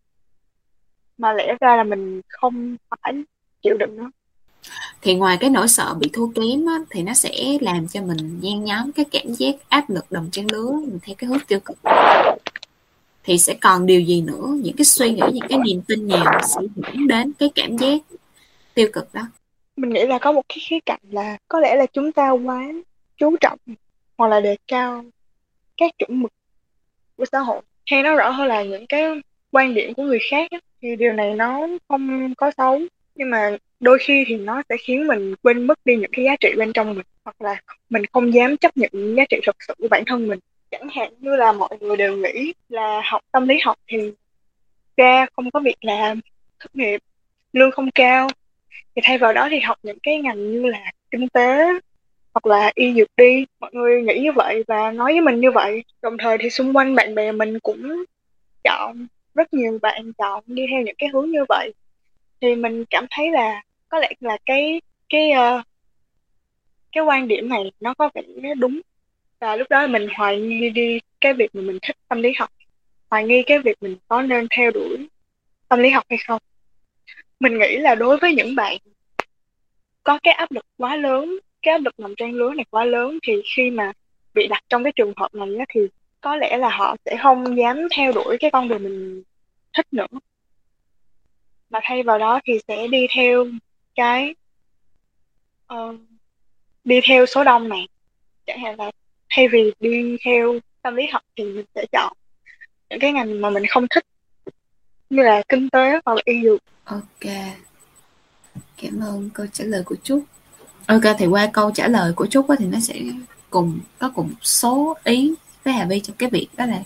mà 1.17 1.33
lẽ 1.33 1.55
ra 1.59 1.75
là 1.75 1.83
mình 1.83 2.21
không 2.27 2.77
phải 2.89 3.13
chịu 3.61 3.77
đựng 3.77 3.97
nó. 3.97 4.11
Thì 5.01 5.15
ngoài 5.15 5.37
cái 5.39 5.49
nỗi 5.49 5.67
sợ 5.67 5.93
bị 5.99 6.09
thua 6.13 6.27
kém 6.27 6.65
á, 6.65 6.77
thì 6.89 7.03
nó 7.03 7.13
sẽ 7.13 7.31
làm 7.61 7.87
cho 7.87 8.01
mình 8.01 8.39
nhen 8.41 8.63
nhóm 8.63 8.91
cái 8.91 9.05
cảm 9.11 9.33
giác 9.33 9.55
áp 9.69 9.89
lực 9.89 10.11
đồng 10.11 10.29
trang 10.31 10.51
lứa 10.51 10.71
theo 11.03 11.15
cái 11.17 11.27
hướng 11.27 11.39
tiêu 11.47 11.59
cực. 11.59 11.77
Thì 13.23 13.37
sẽ 13.37 13.55
còn 13.61 13.85
điều 13.85 14.01
gì 14.01 14.21
nữa? 14.21 14.47
Những 14.63 14.75
cái 14.77 14.85
suy 14.85 15.11
nghĩ 15.11 15.21
những 15.33 15.47
cái 15.49 15.59
niềm 15.65 15.81
tin 15.87 16.07
nào 16.07 16.39
sẽ 16.47 16.61
dẫn 16.75 17.07
đến 17.07 17.31
cái 17.39 17.51
cảm 17.55 17.77
giác 17.77 17.97
tiêu 18.73 18.87
cực 18.93 19.13
đó? 19.13 19.21
Mình 19.75 19.89
nghĩ 19.89 20.05
là 20.05 20.19
có 20.19 20.31
một 20.31 20.41
cái 20.49 20.57
khía 20.61 20.79
cạnh 20.85 20.99
là 21.11 21.37
có 21.47 21.59
lẽ 21.59 21.75
là 21.75 21.85
chúng 21.85 22.11
ta 22.11 22.31
quá 22.31 22.67
chú 23.17 23.37
trọng 23.41 23.59
hoặc 24.17 24.27
là 24.27 24.39
đề 24.39 24.57
cao 24.67 25.05
các 25.77 25.91
chuẩn 25.97 26.21
mực 26.21 26.33
của 27.15 27.25
xã 27.31 27.39
hội. 27.39 27.61
Hay 27.85 28.03
nói 28.03 28.15
rõ 28.15 28.29
hơn 28.29 28.47
là 28.47 28.63
những 28.63 28.87
cái 28.87 29.03
quan 29.51 29.73
điểm 29.73 29.93
của 29.93 30.03
người 30.03 30.19
khác 30.29 30.51
ấy, 30.51 30.61
thì 30.81 30.95
điều 30.95 31.13
này 31.13 31.33
nó 31.33 31.67
không 31.87 32.33
có 32.37 32.51
xấu 32.57 32.81
nhưng 33.15 33.29
mà 33.29 33.57
đôi 33.79 33.97
khi 34.01 34.23
thì 34.27 34.35
nó 34.35 34.61
sẽ 34.69 34.75
khiến 34.77 35.07
mình 35.07 35.35
quên 35.41 35.67
mất 35.67 35.79
đi 35.85 35.95
những 35.95 36.11
cái 36.11 36.25
giá 36.25 36.35
trị 36.39 36.49
bên 36.57 36.73
trong 36.73 36.95
mình 36.95 37.05
hoặc 37.23 37.41
là 37.41 37.61
mình 37.89 38.05
không 38.13 38.33
dám 38.33 38.57
chấp 38.57 38.77
nhận 38.77 38.89
những 38.93 39.15
giá 39.15 39.23
trị 39.29 39.37
thực 39.45 39.55
sự 39.67 39.73
của 39.77 39.87
bản 39.87 40.03
thân 40.05 40.27
mình. 40.27 40.39
Chẳng 40.71 40.89
hạn 40.89 41.13
như 41.19 41.35
là 41.35 41.51
mọi 41.51 41.77
người 41.79 41.97
đều 41.97 42.17
nghĩ 42.17 42.53
là 42.69 43.01
học 43.05 43.21
tâm 43.31 43.47
lý 43.47 43.57
học 43.63 43.77
thì 43.87 44.11
ra 44.97 45.25
không 45.35 45.51
có 45.51 45.59
việc 45.59 45.77
làm 45.81 46.19
thất 46.59 46.75
nghiệp 46.75 47.01
lương 47.53 47.71
không 47.71 47.91
cao. 47.91 48.27
Thì 48.95 49.01
thay 49.05 49.17
vào 49.17 49.33
đó 49.33 49.47
thì 49.51 49.59
học 49.59 49.77
những 49.83 49.97
cái 50.03 50.17
ngành 50.17 50.51
như 50.51 50.65
là 50.65 50.91
kinh 51.11 51.29
tế 51.29 51.67
hoặc 52.33 52.45
là 52.45 52.71
y 52.75 52.93
dược 52.93 53.07
đi. 53.17 53.45
Mọi 53.59 53.71
người 53.73 54.01
nghĩ 54.01 54.19
như 54.19 54.31
vậy 54.31 54.63
và 54.67 54.91
nói 54.91 55.11
với 55.11 55.21
mình 55.21 55.39
như 55.39 55.51
vậy. 55.51 55.83
Đồng 56.01 56.17
thời 56.17 56.37
thì 56.37 56.49
xung 56.49 56.77
quanh 56.77 56.95
bạn 56.95 57.15
bè 57.15 57.31
mình 57.31 57.59
cũng 57.59 58.03
chọn 58.63 59.07
rất 59.35 59.53
nhiều 59.53 59.79
bạn 59.81 60.13
chọn 60.13 60.43
đi 60.47 60.65
theo 60.71 60.81
những 60.81 60.95
cái 60.97 61.09
hướng 61.13 61.31
như 61.31 61.45
vậy. 61.49 61.73
Thì 62.41 62.55
mình 62.55 62.85
cảm 62.89 63.05
thấy 63.11 63.31
là 63.31 63.61
có 63.89 63.99
lẽ 63.99 64.11
là 64.19 64.37
cái 64.45 64.81
cái 65.09 65.31
uh, 65.31 65.65
cái 66.91 67.03
quan 67.03 67.27
điểm 67.27 67.49
này 67.49 67.71
nó 67.79 67.93
có 67.93 68.09
vẻ 68.13 68.21
đúng. 68.57 68.79
Và 69.39 69.55
lúc 69.55 69.69
đó 69.69 69.87
mình 69.87 70.07
hoài 70.15 70.39
nghi 70.39 70.69
đi 70.69 70.99
cái 71.21 71.33
việc 71.33 71.55
mà 71.55 71.61
mình 71.61 71.77
thích 71.81 71.97
tâm 72.07 72.21
lý 72.21 72.33
học. 72.39 72.49
Hoài 73.09 73.23
nghi 73.23 73.43
cái 73.43 73.59
việc 73.59 73.77
mình 73.81 73.97
có 74.07 74.21
nên 74.21 74.47
theo 74.55 74.71
đuổi 74.71 75.07
tâm 75.67 75.79
lý 75.79 75.89
học 75.89 76.03
hay 76.09 76.19
không. 76.27 76.41
Mình 77.39 77.59
nghĩ 77.59 77.77
là 77.77 77.95
đối 77.95 78.17
với 78.17 78.35
những 78.35 78.55
bạn 78.55 78.77
có 80.03 80.19
cái 80.23 80.33
áp 80.33 80.51
lực 80.51 80.65
quá 80.77 80.95
lớn 80.95 81.37
cái 81.63 81.71
áp 81.71 81.81
lực 81.85 81.99
nằm 81.99 82.13
trang 82.17 82.33
lứa 82.33 82.53
này 82.53 82.65
quá 82.69 82.85
lớn 82.85 83.19
thì 83.27 83.33
khi 83.55 83.69
mà 83.69 83.91
bị 84.33 84.47
đặt 84.47 84.63
trong 84.69 84.83
cái 84.83 84.93
trường 84.95 85.13
hợp 85.15 85.35
này 85.35 85.49
á, 85.59 85.65
thì 85.69 85.81
có 86.21 86.35
lẽ 86.35 86.57
là 86.57 86.69
họ 86.69 86.95
sẽ 87.05 87.17
không 87.23 87.57
dám 87.57 87.87
theo 87.95 88.11
đuổi 88.11 88.37
cái 88.39 88.51
con 88.51 88.67
đường 88.67 88.83
mình 88.83 89.23
thích 89.73 89.87
nữa. 89.91 90.07
Mà 91.69 91.79
thay 91.83 92.03
vào 92.03 92.19
đó 92.19 92.39
thì 92.45 92.53
sẽ 92.67 92.87
đi 92.87 93.07
theo 93.15 93.45
cái 93.95 94.35
uh, 95.73 95.95
đi 96.83 96.99
theo 97.07 97.25
số 97.25 97.43
đông 97.43 97.69
này. 97.69 97.87
Chẳng 98.45 98.59
hạn 98.59 98.75
là 98.79 98.91
thay 99.29 99.47
vì 99.47 99.71
đi 99.79 100.17
theo 100.25 100.59
tâm 100.81 100.95
lý 100.95 101.05
học 101.11 101.21
thì 101.35 101.43
mình 101.43 101.65
sẽ 101.75 101.85
chọn 101.91 102.13
những 102.89 102.99
cái 102.99 103.13
ngành 103.13 103.41
mà 103.41 103.49
mình 103.49 103.63
không 103.69 103.87
thích 103.89 104.05
như 105.09 105.23
là 105.23 105.41
kinh 105.49 105.69
tế 105.69 105.99
hoặc 106.05 106.13
là 106.13 106.21
y 106.25 106.43
dược. 106.43 106.61
Ok. 106.83 107.33
Cảm 108.77 108.99
ơn 108.99 109.29
câu 109.33 109.45
trả 109.53 109.63
lời 109.63 109.83
của 109.85 109.95
trúc 110.03 110.23
ok 110.87 111.01
thì 111.17 111.25
qua 111.25 111.49
câu 111.53 111.71
trả 111.71 111.87
lời 111.87 112.13
của 112.13 112.27
trúc 112.27 112.45
thì 112.59 112.65
nó 112.65 112.79
sẽ 112.79 112.95
cùng 113.49 113.79
có 113.99 114.09
cùng 114.09 114.33
số 114.41 114.97
ý 115.03 115.33
với 115.63 115.73
hà 115.73 115.85
vi 115.85 115.99
trong 115.99 116.15
cái 116.15 116.29
việc 116.29 116.47
đó 116.57 116.65
là 116.65 116.83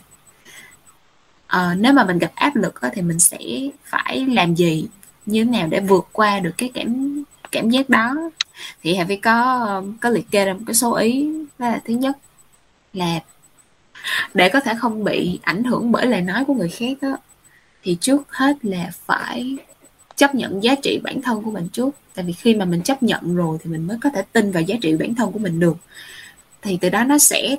uh, 1.71 1.77
nếu 1.77 1.93
mà 1.93 2.05
mình 2.05 2.19
gặp 2.19 2.31
áp 2.35 2.55
lực 2.55 2.81
đó, 2.81 2.89
thì 2.93 3.01
mình 3.01 3.19
sẽ 3.19 3.39
phải 3.83 4.25
làm 4.25 4.55
gì 4.55 4.85
như 5.25 5.45
thế 5.45 5.51
nào 5.51 5.67
để 5.67 5.79
vượt 5.79 6.07
qua 6.11 6.39
được 6.39 6.53
cái 6.57 6.71
cảm 6.73 7.23
cảm 7.51 7.69
giác 7.69 7.89
đó. 7.89 8.15
Thì 8.83 8.95
hà 8.95 9.03
vi 9.03 9.15
có 9.15 9.83
có 10.01 10.09
liệt 10.09 10.31
kê 10.31 10.45
ra 10.45 10.53
một 10.53 10.59
cái 10.67 10.73
số 10.73 10.93
ý 10.93 11.29
đó 11.59 11.69
là 11.69 11.81
thứ 11.85 11.93
nhất 11.93 12.17
là 12.93 13.19
để 14.33 14.49
có 14.49 14.59
thể 14.59 14.73
không 14.79 15.03
bị 15.03 15.39
ảnh 15.43 15.63
hưởng 15.63 15.91
bởi 15.91 16.05
lời 16.05 16.21
nói 16.21 16.45
của 16.45 16.53
người 16.53 16.69
khác 16.69 16.97
đó 17.01 17.17
thì 17.83 17.97
trước 18.01 18.21
hết 18.29 18.65
là 18.65 18.91
phải 19.05 19.57
chấp 20.15 20.35
nhận 20.35 20.63
giá 20.63 20.75
trị 20.75 20.99
bản 21.03 21.21
thân 21.21 21.43
của 21.43 21.51
mình 21.51 21.67
trước 21.69 21.89
tại 22.17 22.25
vì 22.25 22.33
khi 22.33 22.55
mà 22.55 22.65
mình 22.65 22.81
chấp 22.81 23.03
nhận 23.03 23.35
rồi 23.35 23.57
thì 23.63 23.69
mình 23.69 23.87
mới 23.87 23.97
có 24.01 24.09
thể 24.09 24.21
tin 24.33 24.51
vào 24.51 24.63
giá 24.63 24.75
trị 24.81 24.95
bản 24.95 25.15
thân 25.15 25.31
của 25.31 25.39
mình 25.39 25.59
được. 25.59 25.77
Thì 26.61 26.77
từ 26.81 26.89
đó 26.89 27.03
nó 27.03 27.17
sẽ 27.17 27.55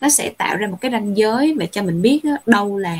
nó 0.00 0.08
sẽ 0.08 0.30
tạo 0.38 0.56
ra 0.56 0.68
một 0.68 0.78
cái 0.80 0.90
ranh 0.90 1.16
giới 1.16 1.54
và 1.58 1.66
cho 1.66 1.82
mình 1.82 2.02
biết 2.02 2.24
đó, 2.24 2.36
đâu 2.46 2.78
là 2.78 2.96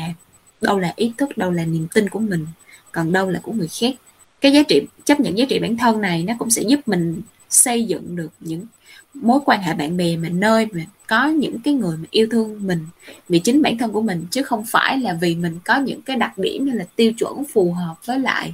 đâu 0.61 0.79
là 0.79 0.93
ý 0.95 1.13
thức 1.17 1.37
đâu 1.37 1.51
là 1.51 1.65
niềm 1.65 1.87
tin 1.93 2.09
của 2.09 2.19
mình 2.19 2.47
còn 2.91 3.11
đâu 3.11 3.29
là 3.29 3.39
của 3.43 3.51
người 3.51 3.67
khác. 3.79 3.93
Cái 4.41 4.51
giá 4.51 4.63
trị 4.63 4.81
chấp 5.05 5.19
nhận 5.19 5.37
giá 5.37 5.45
trị 5.49 5.59
bản 5.59 5.77
thân 5.77 6.01
này 6.01 6.23
nó 6.23 6.33
cũng 6.39 6.49
sẽ 6.49 6.61
giúp 6.61 6.79
mình 6.85 7.21
xây 7.49 7.85
dựng 7.85 8.15
được 8.15 8.31
những 8.39 8.65
mối 9.13 9.39
quan 9.45 9.61
hệ 9.61 9.73
bạn 9.73 9.97
bè 9.97 10.17
mà 10.17 10.29
nơi 10.29 10.67
mà 10.73 10.81
có 11.07 11.27
những 11.27 11.59
cái 11.63 11.73
người 11.73 11.97
mà 11.97 12.05
yêu 12.11 12.27
thương 12.31 12.67
mình 12.67 12.85
vì 13.29 13.39
chính 13.39 13.61
bản 13.61 13.77
thân 13.77 13.91
của 13.91 14.01
mình 14.01 14.25
chứ 14.31 14.43
không 14.43 14.63
phải 14.67 14.97
là 14.97 15.17
vì 15.21 15.35
mình 15.35 15.59
có 15.65 15.77
những 15.77 16.01
cái 16.01 16.15
đặc 16.15 16.37
điểm 16.37 16.67
hay 16.67 16.75
là 16.75 16.85
tiêu 16.95 17.13
chuẩn 17.13 17.43
phù 17.53 17.73
hợp 17.73 17.95
với 18.05 18.19
lại 18.19 18.53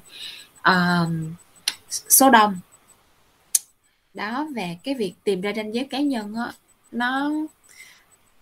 uh, 0.69 1.09
số 1.91 2.29
đông. 2.29 2.59
Đó 4.13 4.47
về 4.55 4.77
cái 4.83 4.95
việc 4.95 5.13
tìm 5.23 5.41
ra 5.41 5.53
ranh 5.55 5.73
giới 5.73 5.85
cá 5.85 5.99
nhân 5.99 6.35
á 6.35 6.51
nó 6.91 7.31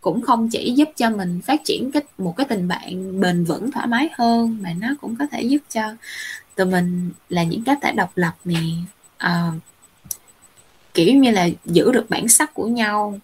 cũng 0.02 0.22
không 0.22 0.50
chỉ 0.50 0.74
giúp 0.76 0.90
cho 0.96 1.10
mình 1.10 1.42
phát 1.42 1.62
triển 1.66 1.92
cái 1.92 2.04
một 2.18 2.34
cái 2.38 2.46
tình 2.50 2.68
bạn 2.68 3.20
bền 3.20 3.44
vững 3.44 3.72
thoải 3.72 3.88
mái 3.88 4.10
hơn 4.18 4.58
mà 4.62 4.74
nó 4.80 4.88
cũng 5.02 5.16
có 5.16 5.26
thể 5.32 5.42
giúp 5.42 5.62
cho 5.70 5.82
tụi 6.56 6.66
mình 6.66 7.12
là 7.30 7.44
những 7.44 7.64
cá 7.64 7.76
thể 7.82 7.92
độc 7.92 8.12
lập 8.16 8.36
nè 8.46 8.60
uh, 9.26 9.54
kiểu 10.94 11.16
như 11.16 11.32
là 11.32 11.48
giữ 11.66 11.92
được 11.92 12.10
bản 12.10 12.28
sắc 12.28 12.54
của 12.54 12.68
nhau 12.68 13.20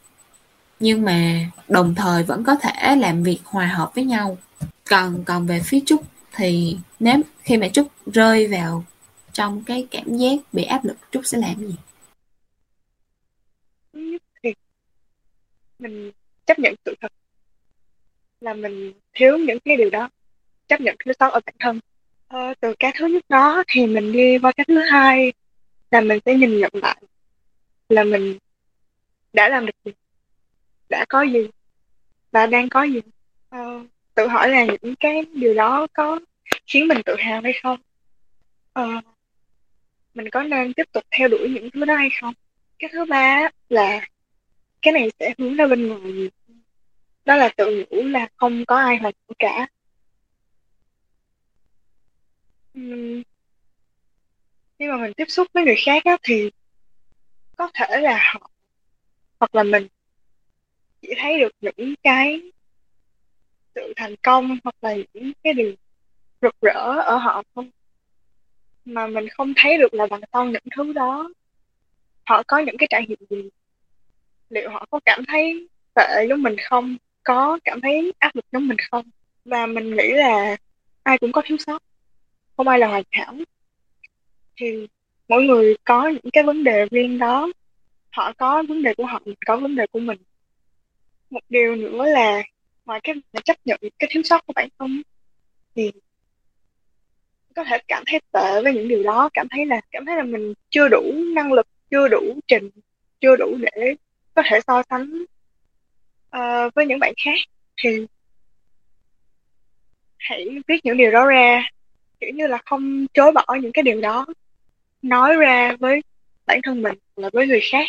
nhưng 0.80 1.06
mà 1.06 1.40
đồng 1.68 1.96
thời 1.96 2.24
vẫn 2.24 2.44
có 2.44 2.56
thể 2.56 2.96
làm 2.96 3.24
việc 3.24 3.40
hòa 3.44 3.66
hợp 3.66 3.96
với 3.96 4.04
nhau. 4.04 4.38
Còn 4.90 5.24
còn 5.24 5.48
về 5.48 5.62
phía 5.66 5.80
trúc 5.86 6.04
thì 6.36 6.78
nếu 7.00 7.22
khi 7.44 7.58
mà 7.58 7.68
trúc 7.68 7.88
rơi 8.14 8.48
vào 8.48 8.84
trong 9.36 9.64
cái 9.66 9.88
cảm 9.92 10.18
giác 10.18 10.36
bị 10.54 10.64
áp 10.64 10.86
lực 10.86 10.98
trúc 11.12 11.26
sẽ 11.26 11.38
làm 11.38 11.56
gì? 11.60 11.76
Thì 14.44 14.54
mình 15.80 16.12
chấp 16.46 16.60
nhận 16.60 16.76
sự 16.86 16.96
thật 17.02 17.12
là 18.42 18.54
mình 18.54 18.94
thiếu 19.14 19.38
những 19.38 19.60
cái 19.60 19.78
điều 19.78 19.90
đó 19.90 20.10
chấp 20.68 20.82
nhận 20.82 20.96
thiếu 21.06 21.14
sót 21.20 21.30
ở 21.30 21.40
bản 21.46 21.56
thân. 21.60 21.80
Ờ, 22.28 22.54
từ 22.60 22.74
cái 22.80 22.92
thứ 22.96 23.08
nhất 23.08 23.26
đó 23.30 23.64
thì 23.68 23.88
mình 23.88 24.12
đi 24.12 24.38
qua 24.38 24.52
cái 24.52 24.66
thứ 24.68 24.80
hai 24.80 25.34
là 25.92 26.02
mình 26.02 26.20
sẽ 26.26 26.36
nhìn 26.36 26.60
nhận 26.60 26.72
lại 26.74 27.02
là 27.90 28.04
mình 28.04 28.38
đã 29.34 29.50
làm 29.50 29.66
được 29.66 29.76
gì 29.86 29.92
đã 30.90 31.06
có 31.10 31.22
gì 31.22 31.48
và 32.32 32.48
đang 32.48 32.70
có 32.70 32.84
gì. 32.84 33.02
Ờ, 33.50 33.84
tự 34.14 34.28
hỏi 34.28 34.50
là 34.50 34.66
những 34.66 34.96
cái 35.00 35.26
điều 35.34 35.54
đó 35.54 35.88
có 35.94 36.20
khiến 36.68 36.88
mình 36.88 37.02
tự 37.06 37.16
hào 37.20 37.42
hay 37.42 37.54
không? 37.64 37.80
Ờ, 38.74 39.02
mình 40.16 40.30
có 40.32 40.44
nên 40.44 40.74
tiếp 40.74 40.84
tục 40.92 41.04
theo 41.12 41.28
đuổi 41.28 41.50
những 41.50 41.70
thứ 41.74 41.86
đó 41.86 41.96
hay 41.96 42.10
không? 42.22 42.34
Cái 42.80 42.90
thứ 42.94 43.06
ba 43.06 43.50
là 43.70 44.08
cái 44.82 44.94
này 44.94 45.10
sẽ 45.20 45.34
hướng 45.38 45.56
ra 45.56 45.68
bên 45.68 45.88
ngoài 45.88 46.30
đó 47.26 47.36
là 47.36 47.50
tự 47.58 47.86
nhủ 47.92 48.04
là 48.04 48.28
không 48.38 48.66
có 48.66 48.78
ai 48.78 48.98
hoàn 48.98 49.14
hảo 49.28 49.36
cả. 49.40 49.68
Uhm, 52.80 53.24
khi 54.80 54.88
mà 54.88 54.98
mình 54.98 55.14
tiếp 55.14 55.26
xúc 55.28 55.48
với 55.54 55.64
người 55.64 55.76
khác 55.86 56.04
á, 56.06 56.18
thì 56.24 56.52
có 57.58 57.70
thể 57.74 58.02
là 58.02 58.20
họ 58.34 58.50
hoặc 59.40 59.56
là 59.56 59.64
mình 59.64 59.88
chỉ 61.02 61.10
thấy 61.18 61.40
được 61.40 61.52
những 61.62 61.96
cái 62.04 62.42
sự 63.76 63.94
thành 63.96 64.16
công 64.24 64.58
hoặc 64.64 64.76
là 64.82 64.96
những 65.14 65.34
cái 65.44 65.54
điều 65.54 65.76
rực 66.42 66.56
rỡ 66.62 67.02
ở 67.02 67.18
họ 67.18 67.44
không 67.56 67.70
mà 68.86 69.08
mình 69.08 69.30
không 69.30 69.54
thấy 69.56 69.78
được 69.78 69.94
là 69.94 70.08
đằng 70.10 70.22
sau 70.34 70.46
những 70.46 70.64
thứ 70.76 70.94
đó. 70.94 71.30
Họ 72.26 72.44
có 72.48 72.58
những 72.58 72.78
cái 72.78 72.88
trải 72.90 73.06
nghiệm 73.08 73.20
gì? 73.30 73.50
Liệu 74.50 74.70
họ 74.70 74.86
có 74.92 75.00
cảm 75.06 75.26
thấy 75.28 75.68
tệ 75.96 76.26
giống 76.30 76.44
mình 76.44 76.56
không? 76.70 76.98
Có 77.24 77.60
cảm 77.64 77.82
thấy 77.82 78.14
áp 78.20 78.36
lực 78.36 78.46
giống 78.52 78.68
mình 78.68 78.78
không? 78.92 79.06
Và 79.46 79.66
mình 79.66 79.96
nghĩ 79.96 80.12
là 80.12 80.58
ai 81.04 81.18
cũng 81.18 81.32
có 81.32 81.42
thiếu 81.46 81.58
sót, 81.58 81.84
không 82.58 82.68
ai 82.68 82.80
là 82.80 82.88
hoàn 82.88 83.04
hảo. 83.12 83.36
Thì 84.58 84.88
mỗi 85.28 85.44
người 85.44 85.76
có 85.84 86.08
những 86.08 86.32
cái 86.34 86.44
vấn 86.44 86.64
đề 86.64 86.86
riêng 86.92 87.20
đó. 87.20 87.52
Họ 88.12 88.34
có 88.34 88.64
vấn 88.68 88.84
đề 88.84 88.94
của 88.94 89.06
họ, 89.06 89.22
mình 89.26 89.36
có 89.46 89.58
vấn 89.58 89.76
đề 89.76 89.88
của 89.88 90.00
mình. 90.00 90.18
Một 91.30 91.44
điều 91.50 91.76
nữa 91.76 92.06
là 92.06 92.44
ngoài 92.86 93.00
cái 93.04 93.16
chấp 93.46 93.58
nhận 93.66 93.80
cái 94.00 94.10
thiếu 94.12 94.24
sót 94.24 94.46
của 94.46 94.54
bản 94.54 94.70
thân, 94.80 95.02
thì 95.76 95.92
có 97.56 97.64
thể 97.64 97.78
cảm 97.88 98.04
thấy 98.08 98.20
tệ 98.32 98.62
với 98.64 98.74
những 98.74 98.88
điều 98.88 99.04
đó 99.04 99.30
cảm 99.34 99.48
thấy 99.50 99.66
là 99.66 99.82
cảm 99.92 100.06
thấy 100.06 100.16
là 100.16 100.24
mình 100.24 100.54
chưa 100.70 100.88
đủ 100.88 101.02
năng 101.36 101.54
lực 101.54 101.68
chưa 101.92 102.08
đủ 102.08 102.40
trình 102.48 102.70
chưa 103.22 103.36
đủ 103.36 103.58
để 103.60 103.96
có 104.34 104.44
thể 104.46 104.60
so 104.68 104.84
sánh 104.90 105.24
uh, 106.38 106.74
với 106.76 106.86
những 106.86 107.00
bạn 107.00 107.14
khác. 107.26 107.40
Thì 107.84 108.06
hãy 110.18 110.48
viết 110.68 110.86
những 110.86 110.98
điều 110.98 111.12
đó 111.12 111.26
ra 111.26 111.70
kiểu 112.20 112.30
như 112.30 112.48
là 112.48 112.58
không 112.66 113.06
chối 113.14 113.32
bỏ 113.32 113.46
những 113.62 113.72
cái 113.72 113.84
điều 113.84 114.02
đó. 114.02 114.26
Nói 115.02 115.36
ra 115.36 115.76
với 115.80 116.02
bản 116.46 116.60
thân 116.64 116.82
mình 116.82 116.98
là 117.16 117.30
với 117.34 117.48
người 117.48 117.62
khác. 117.72 117.86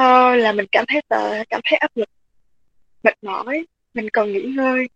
Uh, 0.00 0.38
là 0.38 0.52
mình 0.52 0.66
cảm 0.72 0.84
thấy 0.88 1.02
tệ 1.08 1.44
cảm 1.50 1.60
thấy 1.64 1.78
áp 1.78 1.96
lực 1.96 2.08
mệt 3.02 3.14
mỏi 3.22 3.66
mình 3.94 4.08
cần 4.12 4.32
nghỉ 4.32 4.42
ngơi 4.42 4.88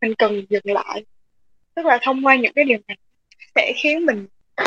mình 0.00 0.14
cần 0.18 0.44
dừng 0.48 0.62
lại 0.64 1.04
tức 1.78 1.86
là 1.86 1.98
thông 2.02 2.26
qua 2.26 2.36
những 2.36 2.52
cái 2.52 2.64
điều 2.64 2.78
này 2.88 2.96
sẽ 3.54 3.72
khiến 3.76 4.06
mình 4.06 4.26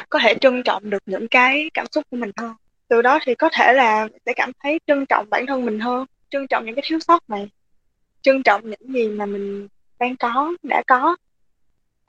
có 0.10 0.20
thể 0.24 0.34
trân 0.42 0.64
trọng 0.64 0.90
được 0.90 1.04
những 1.06 1.28
cái 1.28 1.70
cảm 1.74 1.86
xúc 1.92 2.04
của 2.12 2.18
mình 2.18 2.32
hơn. 2.38 2.54
Từ 2.88 3.02
đó 3.02 3.20
thì 3.26 3.36
có 3.36 3.50
thể 3.54 3.74
là 3.74 4.08
sẽ 4.26 4.34
cảm 4.36 4.52
thấy 4.64 4.80
trân 4.88 5.06
trọng 5.06 5.30
bản 5.30 5.46
thân 5.46 5.66
mình 5.66 5.80
hơn 5.80 6.06
trân 6.30 6.48
trọng 6.48 6.66
những 6.66 6.76
cái 6.76 6.84
thiếu 6.88 7.00
sót 7.00 7.30
này 7.30 7.50
trân 8.22 8.44
trọng 8.44 8.70
những 8.70 8.94
gì 8.94 9.08
mà 9.08 9.26
mình 9.26 9.68
đang 10.00 10.16
có 10.16 10.54
đã 10.64 10.84
có. 10.88 11.16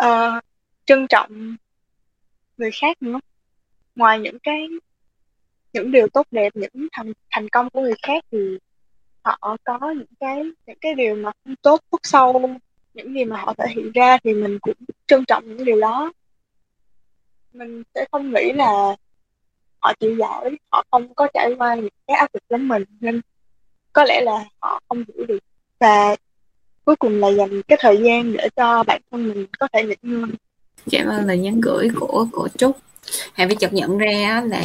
Uh, 0.04 0.44
trân 0.84 1.06
trọng 1.06 1.56
người 2.56 2.70
khác 2.70 3.02
nữa. 3.02 3.20
Ngoài 3.96 4.18
những 4.18 4.38
cái 4.42 4.68
những 5.72 5.92
điều 5.92 6.08
tốt 6.08 6.26
đẹp 6.30 6.52
những 6.54 6.88
thành 6.92 7.12
thành 7.30 7.48
công 7.48 7.70
của 7.70 7.80
người 7.80 7.96
khác 8.02 8.24
thì 8.32 8.58
họ 9.22 9.56
có 9.64 9.90
những 9.96 10.14
cái 10.20 10.42
những 10.66 10.78
cái 10.80 10.94
điều 10.94 11.14
mà 11.14 11.30
không 11.44 11.56
tốt 11.56 11.80
khuất 11.90 12.00
sâu 12.02 12.56
những 12.94 13.14
gì 13.14 13.24
mà 13.24 13.40
họ 13.40 13.54
thể 13.58 13.66
hiện 13.76 13.92
ra 13.92 14.18
thì 14.24 14.34
mình 14.34 14.58
cũng 14.58 14.74
trân 15.06 15.24
trọng 15.24 15.44
những 15.48 15.64
điều 15.64 15.80
đó. 15.80 16.12
Mình 17.52 17.82
sẽ 17.94 18.04
không 18.12 18.32
nghĩ 18.32 18.52
là 18.52 18.96
họ 19.78 19.92
chịu 20.00 20.16
giỏi, 20.16 20.56
họ 20.72 20.84
không 20.90 21.14
có 21.14 21.28
trải 21.34 21.54
qua 21.58 21.74
những 21.74 21.88
cái 22.06 22.16
áp 22.16 22.28
lực 22.34 22.42
giống 22.50 22.68
mình, 22.68 22.84
nên 23.00 23.20
có 23.92 24.04
lẽ 24.04 24.20
là 24.20 24.44
họ 24.60 24.80
không 24.88 25.04
hiểu 25.14 25.26
được. 25.26 25.38
Và 25.80 26.16
cuối 26.84 26.96
cùng 26.96 27.20
là 27.20 27.28
dành 27.28 27.62
cái 27.62 27.78
thời 27.80 27.96
gian 28.02 28.32
để 28.32 28.48
cho 28.56 28.82
bản 28.82 29.00
thân 29.10 29.28
mình 29.28 29.46
có 29.58 29.68
thể 29.72 29.82
nghỉ 29.82 29.94
ngơi 30.02 30.30
cảm 30.90 31.06
ơn 31.06 31.26
lời 31.26 31.38
nhắn 31.38 31.60
gửi 31.60 31.88
của 32.00 32.26
của 32.32 32.48
trúc. 32.58 32.76
Hãy 33.32 33.46
phải 33.46 33.56
chợt 33.56 33.72
nhận 33.72 33.98
ra 33.98 34.42
là 34.46 34.62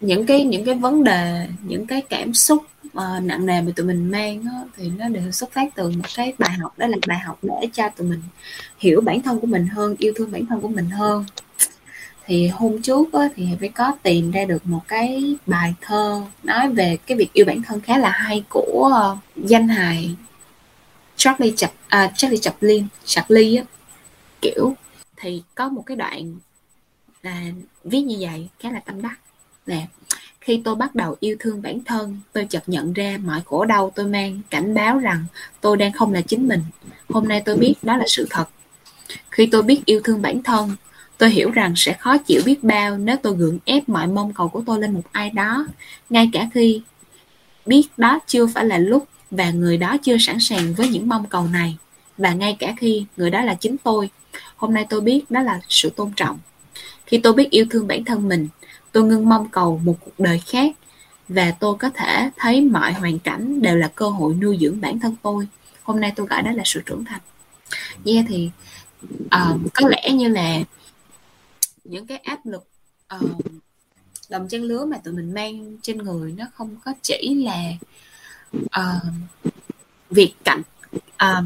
những 0.00 0.26
cái 0.26 0.44
những 0.44 0.64
cái 0.64 0.74
vấn 0.74 1.04
đề, 1.04 1.46
những 1.62 1.86
cái 1.86 2.02
cảm 2.08 2.34
xúc 2.34 2.62
uh, 2.98 3.22
nặng 3.22 3.46
nề 3.46 3.60
mà 3.60 3.72
tụi 3.76 3.86
mình 3.86 4.10
mang 4.10 4.44
đó, 4.44 4.64
thì 4.76 4.90
nó 4.98 5.08
đều 5.08 5.30
xuất 5.30 5.52
phát 5.52 5.74
từ 5.74 5.90
một 5.90 6.08
cái 6.16 6.32
bài 6.38 6.50
học 6.50 6.78
đó 6.78 6.86
là 6.86 6.96
bài 7.06 7.18
học 7.18 7.38
để 7.42 7.68
cho 7.72 7.88
tụi 7.88 8.08
mình 8.08 8.22
hiểu 8.78 9.00
bản 9.00 9.22
thân 9.22 9.40
của 9.40 9.46
mình 9.46 9.66
hơn 9.66 9.96
yêu 9.98 10.12
thương 10.16 10.32
bản 10.32 10.46
thân 10.46 10.60
của 10.60 10.68
mình 10.68 10.90
hơn. 10.90 11.24
Thì 12.26 12.48
hôm 12.48 12.82
trước 12.82 13.12
á, 13.12 13.28
thì 13.36 13.48
phải 13.60 13.68
có 13.68 13.92
tìm 14.02 14.30
ra 14.30 14.44
được 14.44 14.66
một 14.66 14.80
cái 14.88 15.36
bài 15.46 15.74
thơ 15.80 16.22
nói 16.42 16.68
về 16.68 16.96
cái 17.06 17.18
việc 17.18 17.32
yêu 17.32 17.44
bản 17.44 17.62
thân 17.62 17.80
khá 17.80 17.98
là 17.98 18.10
hay 18.10 18.44
của 18.48 18.90
uh, 19.12 19.18
danh 19.48 19.68
hài 19.68 20.16
Charlie 21.16 21.52
Chap 21.56 21.72
à, 21.88 22.12
Charlie 22.16 22.40
Chaplin 22.40 22.86
Chaplin 23.04 23.56
á. 23.56 23.64
Kiểu 24.40 24.74
thì 25.16 25.42
có 25.54 25.68
một 25.68 25.82
cái 25.86 25.96
đoạn 25.96 26.36
là 27.22 27.42
viết 27.84 28.00
như 28.00 28.16
vậy 28.20 28.48
khá 28.58 28.70
là 28.70 28.80
tâm 28.80 29.02
đắc. 29.02 29.18
Là 29.66 29.76
khi 30.44 30.60
tôi 30.64 30.74
bắt 30.74 30.94
đầu 30.94 31.16
yêu 31.20 31.36
thương 31.40 31.62
bản 31.62 31.84
thân, 31.84 32.20
tôi 32.32 32.46
chợt 32.50 32.62
nhận 32.66 32.92
ra 32.92 33.18
mọi 33.24 33.40
khổ 33.44 33.64
đau 33.64 33.92
tôi 33.94 34.06
mang 34.06 34.40
cảnh 34.50 34.74
báo 34.74 34.98
rằng 34.98 35.24
tôi 35.60 35.76
đang 35.76 35.92
không 35.92 36.12
là 36.12 36.20
chính 36.20 36.48
mình. 36.48 36.60
Hôm 37.08 37.28
nay 37.28 37.42
tôi 37.44 37.56
biết 37.56 37.74
đó 37.82 37.96
là 37.96 38.04
sự 38.08 38.26
thật. 38.30 38.44
Khi 39.30 39.46
tôi 39.46 39.62
biết 39.62 39.84
yêu 39.84 40.00
thương 40.04 40.22
bản 40.22 40.42
thân, 40.42 40.76
tôi 41.18 41.30
hiểu 41.30 41.50
rằng 41.50 41.72
sẽ 41.76 41.92
khó 41.92 42.18
chịu 42.18 42.42
biết 42.44 42.64
bao 42.64 42.98
nếu 42.98 43.16
tôi 43.22 43.36
gượng 43.36 43.58
ép 43.64 43.88
mọi 43.88 44.06
mong 44.06 44.32
cầu 44.32 44.48
của 44.48 44.62
tôi 44.66 44.80
lên 44.80 44.92
một 44.92 45.02
ai 45.12 45.30
đó. 45.30 45.66
Ngay 46.10 46.30
cả 46.32 46.48
khi 46.54 46.82
biết 47.66 47.86
đó 47.96 48.18
chưa 48.26 48.46
phải 48.46 48.64
là 48.64 48.78
lúc 48.78 49.08
và 49.30 49.50
người 49.50 49.76
đó 49.76 49.96
chưa 50.02 50.18
sẵn 50.18 50.40
sàng 50.40 50.74
với 50.74 50.88
những 50.88 51.08
mong 51.08 51.26
cầu 51.26 51.46
này. 51.52 51.76
Và 52.18 52.32
ngay 52.32 52.56
cả 52.58 52.74
khi 52.78 53.04
người 53.16 53.30
đó 53.30 53.42
là 53.42 53.54
chính 53.54 53.76
tôi, 53.84 54.10
hôm 54.56 54.74
nay 54.74 54.86
tôi 54.88 55.00
biết 55.00 55.30
đó 55.30 55.42
là 55.42 55.60
sự 55.68 55.90
tôn 55.90 56.12
trọng. 56.16 56.38
Khi 57.06 57.18
tôi 57.18 57.32
biết 57.32 57.50
yêu 57.50 57.66
thương 57.70 57.86
bản 57.86 58.04
thân 58.04 58.28
mình 58.28 58.48
tôi 58.94 59.04
ngưng 59.04 59.28
mong 59.28 59.48
cầu 59.48 59.80
một 59.84 59.96
cuộc 60.00 60.20
đời 60.20 60.38
khác 60.46 60.76
và 61.28 61.50
tôi 61.50 61.76
có 61.78 61.90
thể 61.90 62.30
thấy 62.36 62.60
mọi 62.60 62.92
hoàn 62.92 63.18
cảnh 63.18 63.62
đều 63.62 63.76
là 63.76 63.88
cơ 63.94 64.08
hội 64.08 64.34
nuôi 64.34 64.58
dưỡng 64.60 64.80
bản 64.80 65.00
thân 65.00 65.16
tôi. 65.22 65.48
Hôm 65.82 66.00
nay 66.00 66.12
tôi 66.16 66.26
gọi 66.26 66.42
đó 66.42 66.50
là 66.50 66.62
sự 66.66 66.82
trưởng 66.86 67.04
thành. 67.04 67.20
Yeah 68.04 68.24
thì 68.28 68.50
uh, 69.24 69.60
có 69.74 69.88
lẽ 69.88 70.10
như 70.12 70.28
là 70.28 70.60
những 71.84 72.06
cái 72.06 72.18
áp 72.18 72.46
lực 72.46 72.66
ờ, 73.08 73.18
uh, 73.24 73.40
đồng 74.30 74.48
trang 74.48 74.62
lứa 74.62 74.84
mà 74.84 74.96
tụi 74.96 75.14
mình 75.14 75.34
mang 75.34 75.76
trên 75.82 75.98
người 75.98 76.32
nó 76.32 76.44
không 76.54 76.76
có 76.84 76.92
chỉ 77.02 77.44
là 77.44 77.72
uh, 78.56 79.12
việc 80.10 80.34
cảnh 80.44 80.62
uh, 81.24 81.44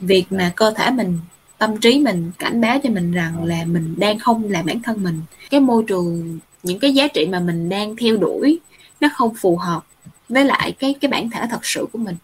việc 0.00 0.24
mà 0.30 0.52
cơ 0.56 0.72
thể 0.76 0.90
mình 0.90 1.18
tâm 1.58 1.80
trí 1.80 1.98
mình 1.98 2.32
cảnh 2.38 2.60
báo 2.60 2.78
cho 2.82 2.90
mình 2.90 3.12
rằng 3.12 3.44
là 3.44 3.64
mình 3.64 3.94
đang 3.98 4.18
không 4.18 4.50
là 4.50 4.62
bản 4.62 4.82
thân 4.82 5.02
mình. 5.02 5.20
Cái 5.50 5.60
môi 5.60 5.84
trường 5.86 6.38
những 6.62 6.78
cái 6.78 6.94
giá 6.94 7.08
trị 7.08 7.26
mà 7.26 7.40
mình 7.40 7.68
đang 7.68 7.96
theo 7.96 8.16
đuổi, 8.16 8.58
nó 9.00 9.08
không 9.14 9.34
phù 9.34 9.56
hợp 9.56 9.84
với 10.28 10.44
lại 10.44 10.72
cái 10.78 10.94
cái 11.00 11.10
bản 11.10 11.30
thể 11.30 11.46
thật 11.50 11.64
sự 11.66 11.86
của 11.92 11.98
mình. 11.98 12.16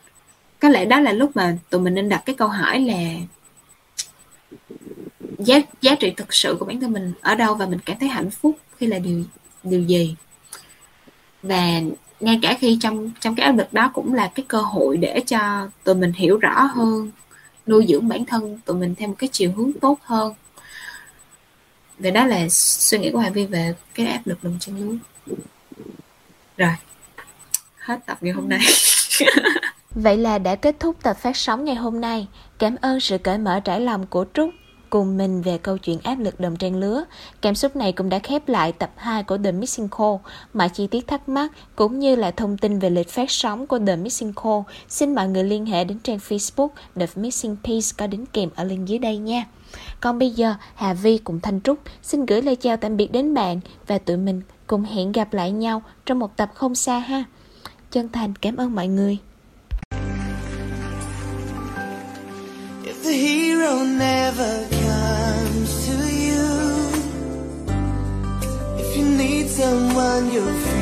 Có 0.60 0.68
lẽ 0.68 0.84
đó 0.84 1.00
là 1.00 1.12
lúc 1.12 1.30
mà 1.36 1.56
tụi 1.70 1.80
mình 1.80 1.94
nên 1.94 2.08
đặt 2.08 2.22
cái 2.26 2.36
câu 2.36 2.48
hỏi 2.48 2.80
là 2.80 2.98
giá 5.38 5.60
giá 5.80 5.94
trị 5.94 6.12
thực 6.16 6.34
sự 6.34 6.56
của 6.58 6.64
bản 6.64 6.80
thân 6.80 6.92
mình 6.92 7.12
ở 7.20 7.34
đâu 7.34 7.54
và 7.54 7.66
mình 7.66 7.78
cảm 7.84 7.98
thấy 8.00 8.08
hạnh 8.08 8.30
phúc 8.30 8.58
khi 8.76 8.86
là 8.86 8.98
điều 8.98 9.22
điều 9.62 9.80
gì? 9.82 10.14
Và 11.42 11.80
ngay 12.20 12.38
cả 12.42 12.56
khi 12.60 12.78
trong 12.80 13.10
trong 13.20 13.34
cái 13.34 13.46
áp 13.46 13.52
lực 13.52 13.72
đó 13.72 13.90
cũng 13.94 14.14
là 14.14 14.32
cái 14.34 14.44
cơ 14.48 14.60
hội 14.60 14.96
để 14.96 15.20
cho 15.26 15.68
tụi 15.84 15.94
mình 15.94 16.12
hiểu 16.12 16.38
rõ 16.38 16.62
hơn, 16.74 17.10
nuôi 17.66 17.86
dưỡng 17.88 18.08
bản 18.08 18.24
thân 18.24 18.58
tụi 18.64 18.76
mình 18.76 18.94
theo 18.94 19.08
một 19.08 19.14
cái 19.18 19.28
chiều 19.32 19.52
hướng 19.56 19.72
tốt 19.80 19.98
hơn 20.02 20.34
về 21.98 22.10
đó 22.10 22.26
là 22.26 22.48
suy 22.50 22.98
nghĩ 22.98 23.10
của 23.10 23.18
Hà 23.18 23.30
Vi 23.30 23.46
về 23.46 23.74
cái 23.94 24.06
áp 24.06 24.20
lực 24.24 24.44
đồng 24.44 24.56
trang 24.60 24.76
lứa 24.76 24.96
rồi 26.56 26.72
hết 27.78 27.98
tập 28.06 28.18
ngày 28.20 28.32
hôm 28.32 28.48
nay 28.48 28.60
Vậy 29.90 30.16
là 30.16 30.38
đã 30.38 30.54
kết 30.54 30.76
thúc 30.80 30.96
tập 31.02 31.16
phát 31.20 31.36
sóng 31.36 31.64
ngày 31.64 31.74
hôm 31.74 32.00
nay. 32.00 32.26
Cảm 32.58 32.76
ơn 32.80 33.00
sự 33.00 33.18
cởi 33.18 33.38
mở 33.38 33.60
trải 33.60 33.80
lòng 33.80 34.06
của 34.06 34.24
Trúc 34.34 34.50
cùng 34.90 35.16
mình 35.16 35.42
về 35.42 35.58
câu 35.58 35.78
chuyện 35.78 35.98
áp 36.02 36.18
lực 36.18 36.40
đồng 36.40 36.56
trang 36.56 36.76
lứa. 36.76 37.04
Cảm 37.42 37.54
xúc 37.54 37.76
này 37.76 37.92
cũng 37.92 38.08
đã 38.08 38.18
khép 38.18 38.48
lại 38.48 38.72
tập 38.72 38.90
2 38.96 39.22
của 39.22 39.38
The 39.44 39.52
Missing 39.52 39.88
Call. 39.88 40.14
Mọi 40.54 40.68
chi 40.68 40.86
tiết 40.86 41.06
thắc 41.06 41.28
mắc 41.28 41.52
cũng 41.76 41.98
như 41.98 42.16
là 42.16 42.30
thông 42.30 42.58
tin 42.58 42.78
về 42.78 42.90
lịch 42.90 43.08
phát 43.08 43.30
sóng 43.30 43.66
của 43.66 43.78
The 43.86 43.96
Missing 43.96 44.32
Call, 44.32 44.60
xin 44.88 45.14
mọi 45.14 45.28
người 45.28 45.44
liên 45.44 45.66
hệ 45.66 45.84
đến 45.84 45.98
trang 45.98 46.18
Facebook 46.28 46.68
The 46.96 47.06
Missing 47.16 47.56
Piece 47.64 47.86
có 47.98 48.06
đính 48.06 48.26
kèm 48.26 48.50
ở 48.54 48.64
link 48.64 48.86
dưới 48.86 48.98
đây 48.98 49.16
nha. 49.16 49.44
Còn 50.00 50.18
bây 50.18 50.30
giờ, 50.30 50.54
Hà 50.74 50.94
Vi 50.94 51.18
cùng 51.18 51.40
Thanh 51.40 51.60
Trúc 51.60 51.78
xin 52.02 52.26
gửi 52.26 52.42
lời 52.42 52.56
chào 52.56 52.76
tạm 52.76 52.96
biệt 52.96 53.12
đến 53.12 53.34
bạn 53.34 53.60
và 53.86 53.98
tụi 53.98 54.16
mình 54.16 54.42
cùng 54.66 54.82
hẹn 54.82 55.12
gặp 55.12 55.34
lại 55.34 55.52
nhau 55.52 55.82
trong 56.06 56.18
một 56.18 56.36
tập 56.36 56.50
không 56.54 56.74
xa 56.74 56.98
ha. 56.98 57.24
Chân 57.90 58.08
thành 58.12 58.36
cảm 58.36 58.56
ơn 58.56 58.74
mọi 58.74 58.88
người. 58.88 59.18
If 62.84 62.94
the 63.04 63.12
hero 63.12 63.84
never 63.84 64.70
comes 64.70 65.88
to 65.88 65.92
you 65.92 66.46
If 68.78 68.96
you 68.96 69.04
need 69.18 69.50
someone 69.50 70.30
you're 70.30 70.75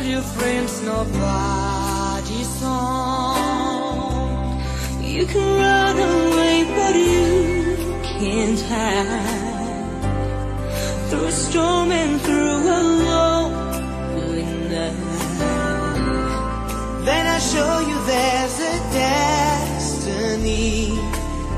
call 0.00 0.08
your 0.08 0.22
friends 0.22 0.80
nobody's 0.82 2.62
home 2.62 4.60
You 5.02 5.26
can 5.26 5.58
run 5.64 5.96
away 5.98 6.64
but 6.76 6.94
you 6.94 7.76
can't 8.18 8.60
hide 8.72 9.48
through 11.08 11.26
a 11.26 11.32
storm 11.32 11.90
and 11.92 12.20
through 12.20 12.58
a 12.78 12.80
lonely 13.10 14.44
night. 14.72 14.96
Then 17.04 17.24
I 17.36 17.38
show 17.52 17.74
you 17.88 17.96
there's 18.12 18.58
a 18.72 18.76
destiny. 19.02 20.78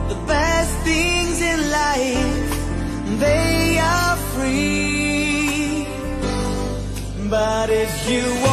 The 0.09 0.19
best 0.27 0.73
things 0.89 1.37
in 1.43 1.59
life, 1.71 2.22
But 7.43 7.71
if 7.71 8.09
you 8.09 8.52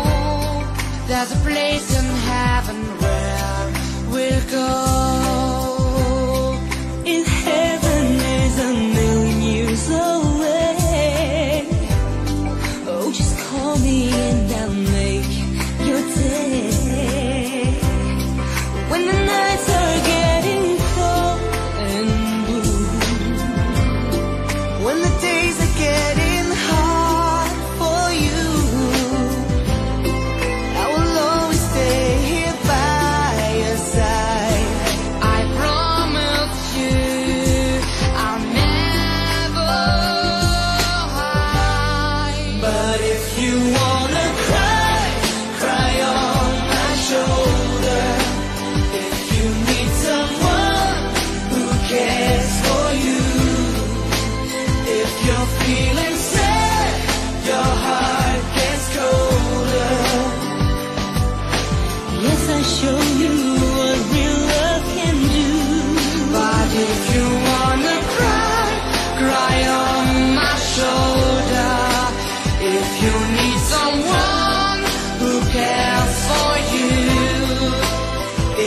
There's 1.07 1.31
a 1.31 1.39
place 1.47 1.98
care 75.51 76.05
for 76.25 76.51
you. 76.73 76.89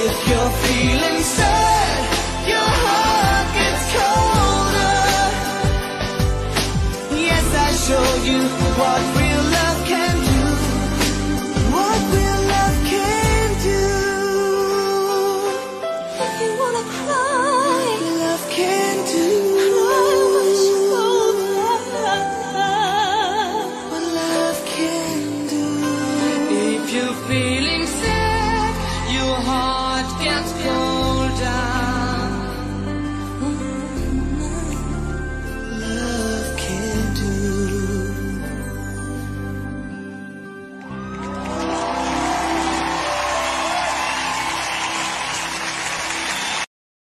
If 0.05 0.15
you're 0.29 0.53
feeling 0.65 1.12